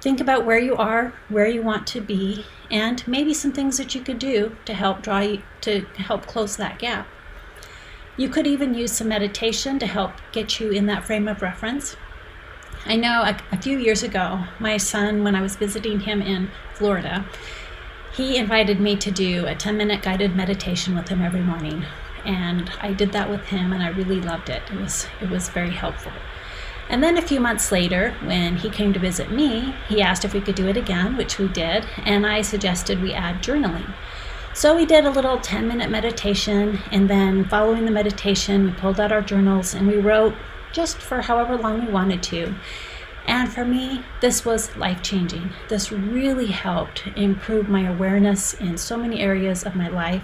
Think 0.05 0.21
about 0.21 0.45
where 0.45 0.59
you 0.59 0.75
are, 0.75 1.15
where 1.29 1.47
you 1.47 1.63
want 1.63 1.87
to 1.87 1.99
be, 1.99 2.45
and 2.69 3.03
maybe 3.07 3.33
some 3.33 3.51
things 3.51 3.79
that 3.79 3.95
you 3.95 4.01
could 4.01 4.19
do 4.19 4.55
to 4.65 4.75
help 4.75 5.01
draw 5.01 5.21
you, 5.21 5.41
to 5.61 5.79
help 5.97 6.27
close 6.27 6.55
that 6.57 6.77
gap. 6.77 7.07
You 8.15 8.29
could 8.29 8.45
even 8.45 8.75
use 8.75 8.91
some 8.91 9.07
meditation 9.07 9.79
to 9.79 9.87
help 9.87 10.11
get 10.31 10.59
you 10.59 10.69
in 10.69 10.85
that 10.85 11.05
frame 11.07 11.27
of 11.27 11.41
reference. 11.41 11.97
I 12.85 12.97
know 12.97 13.23
a, 13.23 13.35
a 13.51 13.59
few 13.59 13.79
years 13.79 14.03
ago, 14.03 14.43
my 14.59 14.77
son, 14.77 15.23
when 15.23 15.33
I 15.33 15.41
was 15.41 15.55
visiting 15.55 16.01
him 16.01 16.21
in 16.21 16.51
Florida, 16.75 17.25
he 18.13 18.37
invited 18.37 18.79
me 18.79 18.95
to 18.97 19.09
do 19.09 19.47
a 19.47 19.55
10 19.55 19.75
minute 19.75 20.03
guided 20.03 20.35
meditation 20.35 20.93
with 20.93 21.07
him 21.07 21.23
every 21.23 21.41
morning. 21.41 21.83
And 22.23 22.69
I 22.79 22.93
did 22.93 23.11
that 23.13 23.27
with 23.27 23.47
him 23.47 23.73
and 23.73 23.81
I 23.81 23.87
really 23.87 24.21
loved 24.21 24.51
it. 24.51 24.61
It 24.71 24.79
was 24.79 25.07
it 25.19 25.31
was 25.31 25.49
very 25.49 25.71
helpful. 25.71 26.11
And 26.89 27.03
then 27.03 27.17
a 27.17 27.21
few 27.21 27.39
months 27.39 27.71
later, 27.71 28.15
when 28.23 28.57
he 28.57 28.69
came 28.69 28.93
to 28.93 28.99
visit 28.99 29.31
me, 29.31 29.73
he 29.87 30.01
asked 30.01 30.23
if 30.23 30.33
we 30.33 30.41
could 30.41 30.55
do 30.55 30.67
it 30.67 30.77
again, 30.77 31.17
which 31.17 31.39
we 31.39 31.47
did, 31.47 31.85
and 32.05 32.25
I 32.27 32.41
suggested 32.41 33.01
we 33.01 33.13
add 33.13 33.41
journaling. 33.41 33.93
So 34.53 34.75
we 34.75 34.85
did 34.85 35.05
a 35.05 35.09
little 35.09 35.39
10 35.39 35.67
minute 35.67 35.89
meditation, 35.89 36.79
and 36.91 37.09
then 37.09 37.45
following 37.45 37.85
the 37.85 37.91
meditation, 37.91 38.65
we 38.65 38.71
pulled 38.71 38.99
out 38.99 39.11
our 39.11 39.21
journals 39.21 39.73
and 39.73 39.87
we 39.87 39.97
wrote 39.97 40.35
just 40.71 40.97
for 40.97 41.21
however 41.21 41.57
long 41.57 41.85
we 41.85 41.91
wanted 41.91 42.21
to. 42.23 42.55
And 43.27 43.51
for 43.51 43.65
me, 43.65 44.03
this 44.21 44.45
was 44.45 44.75
life 44.77 45.01
changing. 45.01 45.49
This 45.67 45.91
really 45.91 46.47
helped 46.47 47.07
improve 47.15 47.67
my 47.67 47.87
awareness 47.87 48.53
in 48.53 48.77
so 48.77 48.97
many 48.97 49.19
areas 49.19 49.65
of 49.65 49.75
my 49.75 49.87
life 49.87 50.23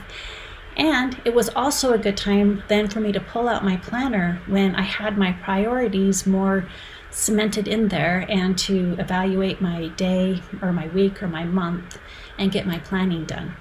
and 0.77 1.21
it 1.25 1.33
was 1.33 1.49
also 1.49 1.93
a 1.93 1.97
good 1.97 2.17
time 2.17 2.63
then 2.67 2.87
for 2.87 2.99
me 2.99 3.11
to 3.11 3.19
pull 3.19 3.47
out 3.47 3.63
my 3.63 3.77
planner 3.77 4.41
when 4.47 4.75
I 4.75 4.83
had 4.83 5.17
my 5.17 5.33
priorities 5.33 6.25
more 6.25 6.67
cemented 7.09 7.67
in 7.67 7.89
there 7.89 8.25
and 8.29 8.57
to 8.57 8.95
evaluate 8.97 9.61
my 9.61 9.89
day 9.89 10.41
or 10.61 10.71
my 10.71 10.87
week 10.87 11.21
or 11.21 11.27
my 11.27 11.43
month 11.43 11.99
and 12.37 12.51
get 12.51 12.65
my 12.65 12.79
planning 12.79 13.25
done. 13.25 13.53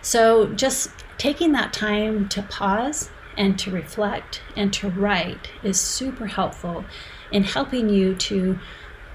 So 0.00 0.46
just 0.54 0.90
taking 1.18 1.52
that 1.52 1.72
time 1.72 2.28
to 2.30 2.42
pause 2.42 3.10
and 3.36 3.58
to 3.58 3.70
reflect 3.70 4.42
and 4.56 4.72
to 4.74 4.88
write 4.88 5.50
is 5.62 5.80
super 5.80 6.26
helpful 6.26 6.84
in 7.32 7.42
helping 7.42 7.88
you 7.88 8.14
to 8.14 8.58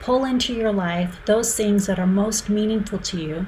pull 0.01 0.25
into 0.25 0.53
your 0.53 0.71
life 0.71 1.19
those 1.25 1.55
things 1.55 1.85
that 1.85 1.99
are 1.99 2.07
most 2.07 2.49
meaningful 2.49 2.99
to 2.99 3.21
you 3.21 3.47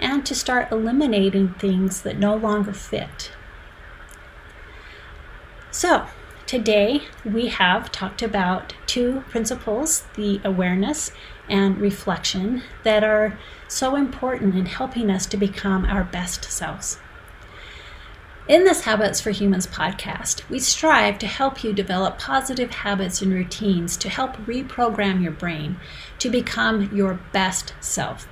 and 0.00 0.26
to 0.26 0.34
start 0.34 0.72
eliminating 0.72 1.54
things 1.54 2.02
that 2.02 2.18
no 2.18 2.34
longer 2.34 2.72
fit. 2.72 3.30
So, 5.70 6.06
today 6.46 7.02
we 7.24 7.48
have 7.48 7.92
talked 7.92 8.22
about 8.22 8.74
two 8.86 9.22
principles 9.28 10.04
the 10.14 10.40
awareness 10.42 11.12
and 11.48 11.78
reflection 11.78 12.62
that 12.82 13.04
are 13.04 13.38
so 13.68 13.94
important 13.94 14.56
in 14.56 14.66
helping 14.66 15.10
us 15.10 15.26
to 15.26 15.36
become 15.36 15.84
our 15.84 16.02
best 16.02 16.44
selves. 16.44 16.98
In 18.48 18.64
this 18.64 18.80
Habits 18.80 19.20
for 19.20 19.30
Humans 19.30 19.68
podcast, 19.68 20.48
we 20.48 20.58
strive 20.58 21.20
to 21.20 21.28
help 21.28 21.62
you 21.62 21.72
develop 21.72 22.18
positive 22.18 22.72
habits 22.72 23.22
and 23.22 23.32
routines 23.32 23.96
to 23.98 24.08
help 24.08 24.36
reprogram 24.38 25.22
your 25.22 25.30
brain 25.30 25.76
to 26.18 26.28
become 26.28 26.92
your 26.92 27.20
best 27.32 27.74
self. 27.80 28.26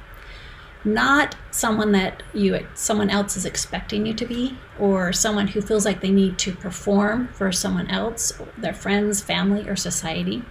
Not 0.94 1.36
someone 1.50 1.92
that 1.92 2.22
you 2.34 2.66
someone 2.74 3.10
else 3.10 3.36
is 3.36 3.44
expecting 3.44 4.06
you 4.06 4.14
to 4.14 4.26
be 4.26 4.56
or 4.78 5.12
someone 5.12 5.48
who 5.48 5.60
feels 5.60 5.84
like 5.84 6.00
they 6.00 6.10
need 6.10 6.38
to 6.38 6.52
perform 6.52 7.28
for 7.28 7.50
someone 7.52 7.88
else 7.88 8.32
their 8.56 8.74
friends 8.74 9.20
family 9.20 9.68
or 9.68 9.76
society. 9.76 10.42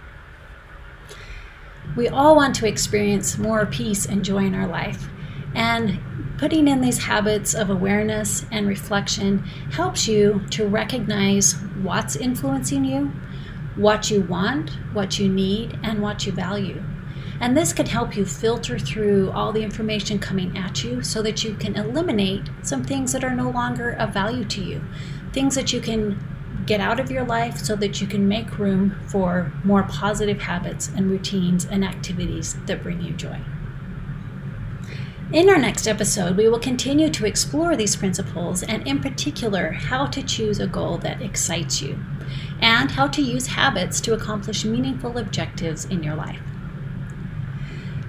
We 1.96 2.08
all 2.08 2.36
want 2.36 2.54
to 2.56 2.68
experience 2.68 3.38
more 3.38 3.66
peace 3.66 4.06
and 4.06 4.24
joy 4.24 4.44
in 4.44 4.54
our 4.54 4.66
life 4.66 5.08
and 5.54 5.98
putting 6.38 6.68
in 6.68 6.80
these 6.80 7.04
habits 7.04 7.54
of 7.54 7.70
awareness 7.70 8.44
and 8.52 8.68
reflection 8.68 9.38
helps 9.72 10.06
you 10.06 10.42
to 10.50 10.66
recognize 10.66 11.54
what's 11.82 12.16
influencing 12.16 12.84
you 12.84 13.06
what 13.76 14.10
you 14.10 14.20
want 14.22 14.70
what 14.92 15.18
you 15.18 15.28
need 15.28 15.78
and 15.82 16.00
what 16.00 16.26
you 16.26 16.32
value 16.32 16.82
and 17.40 17.56
this 17.56 17.72
can 17.72 17.86
help 17.86 18.16
you 18.16 18.24
filter 18.24 18.78
through 18.78 19.30
all 19.30 19.52
the 19.52 19.62
information 19.62 20.18
coming 20.18 20.56
at 20.58 20.82
you 20.82 21.02
so 21.02 21.22
that 21.22 21.44
you 21.44 21.54
can 21.54 21.76
eliminate 21.76 22.50
some 22.62 22.82
things 22.82 23.12
that 23.12 23.24
are 23.24 23.34
no 23.34 23.50
longer 23.50 23.90
of 23.90 24.12
value 24.12 24.44
to 24.44 24.62
you. 24.62 24.82
Things 25.32 25.54
that 25.54 25.72
you 25.72 25.80
can 25.80 26.18
get 26.66 26.80
out 26.80 27.00
of 27.00 27.10
your 27.10 27.24
life 27.24 27.58
so 27.58 27.76
that 27.76 28.00
you 28.00 28.06
can 28.06 28.28
make 28.28 28.58
room 28.58 28.98
for 29.06 29.52
more 29.64 29.84
positive 29.84 30.42
habits 30.42 30.88
and 30.88 31.10
routines 31.10 31.64
and 31.64 31.84
activities 31.84 32.56
that 32.66 32.82
bring 32.82 33.00
you 33.00 33.12
joy. 33.12 33.40
In 35.30 35.48
our 35.50 35.58
next 35.58 35.86
episode, 35.86 36.38
we 36.38 36.48
will 36.48 36.58
continue 36.58 37.10
to 37.10 37.26
explore 37.26 37.76
these 37.76 37.96
principles 37.96 38.62
and, 38.62 38.86
in 38.88 39.00
particular, 39.00 39.72
how 39.72 40.06
to 40.06 40.22
choose 40.22 40.58
a 40.58 40.66
goal 40.66 40.96
that 40.98 41.20
excites 41.20 41.82
you 41.82 41.98
and 42.60 42.90
how 42.90 43.06
to 43.08 43.22
use 43.22 43.48
habits 43.48 44.00
to 44.00 44.14
accomplish 44.14 44.64
meaningful 44.64 45.18
objectives 45.18 45.84
in 45.84 46.02
your 46.02 46.14
life. 46.14 46.40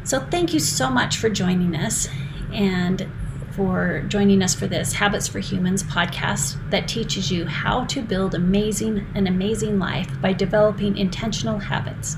So, 0.04 0.20
thank 0.20 0.54
you 0.54 0.60
so 0.60 0.90
much 0.90 1.18
for 1.18 1.30
joining 1.30 1.76
us 1.76 2.10
and 2.52 3.08
for 3.52 4.04
joining 4.08 4.42
us 4.42 4.56
for 4.56 4.68
this 4.68 4.94
Habits 4.94 5.28
for 5.28 5.40
Humans 5.40 5.84
podcast 5.84 6.58
that 6.70 6.88
teaches 6.88 7.32
you 7.32 7.46
how 7.46 7.84
to 7.86 8.02
build 8.02 8.34
amazing 8.34 9.06
an 9.16 9.28
amazing 9.28 9.80
life 9.80 10.10
by 10.22 10.34
developing 10.34 10.98
intentional 10.98 11.60
habits. 11.60 12.18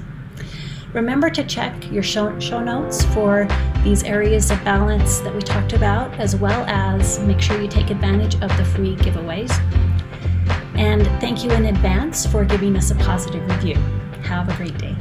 Remember 0.94 1.30
to 1.30 1.44
check 1.46 1.74
your 1.92 2.04
show, 2.04 2.38
show 2.40 2.62
notes 2.62 3.06
for 3.06 3.48
these 3.84 4.04
areas 4.04 4.52
of 4.52 4.62
balance 4.66 5.20
that 5.20 5.34
we 5.34 5.42
talked 5.42 5.74
about, 5.74 6.14
as 6.20 6.36
well 6.36 6.66
as 6.68 7.20
make 7.22 7.40
sure 7.40 7.62
you 7.62 7.68
take 7.68 7.90
advantage 7.90 8.36
of 8.36 8.56
the 8.58 8.66
free 8.66 8.96
giveaways. 8.98 9.52
And 10.76 11.08
thank 11.22 11.44
you 11.44 11.52
in 11.52 11.68
advance 11.68 12.26
for 12.26 12.44
giving 12.44 12.76
us 12.76 12.92
a 12.92 12.96
positive 12.96 13.48
review. 13.50 13.76
Have 14.24 14.50
a 14.50 14.56
great 14.58 14.78
day. 14.78 14.96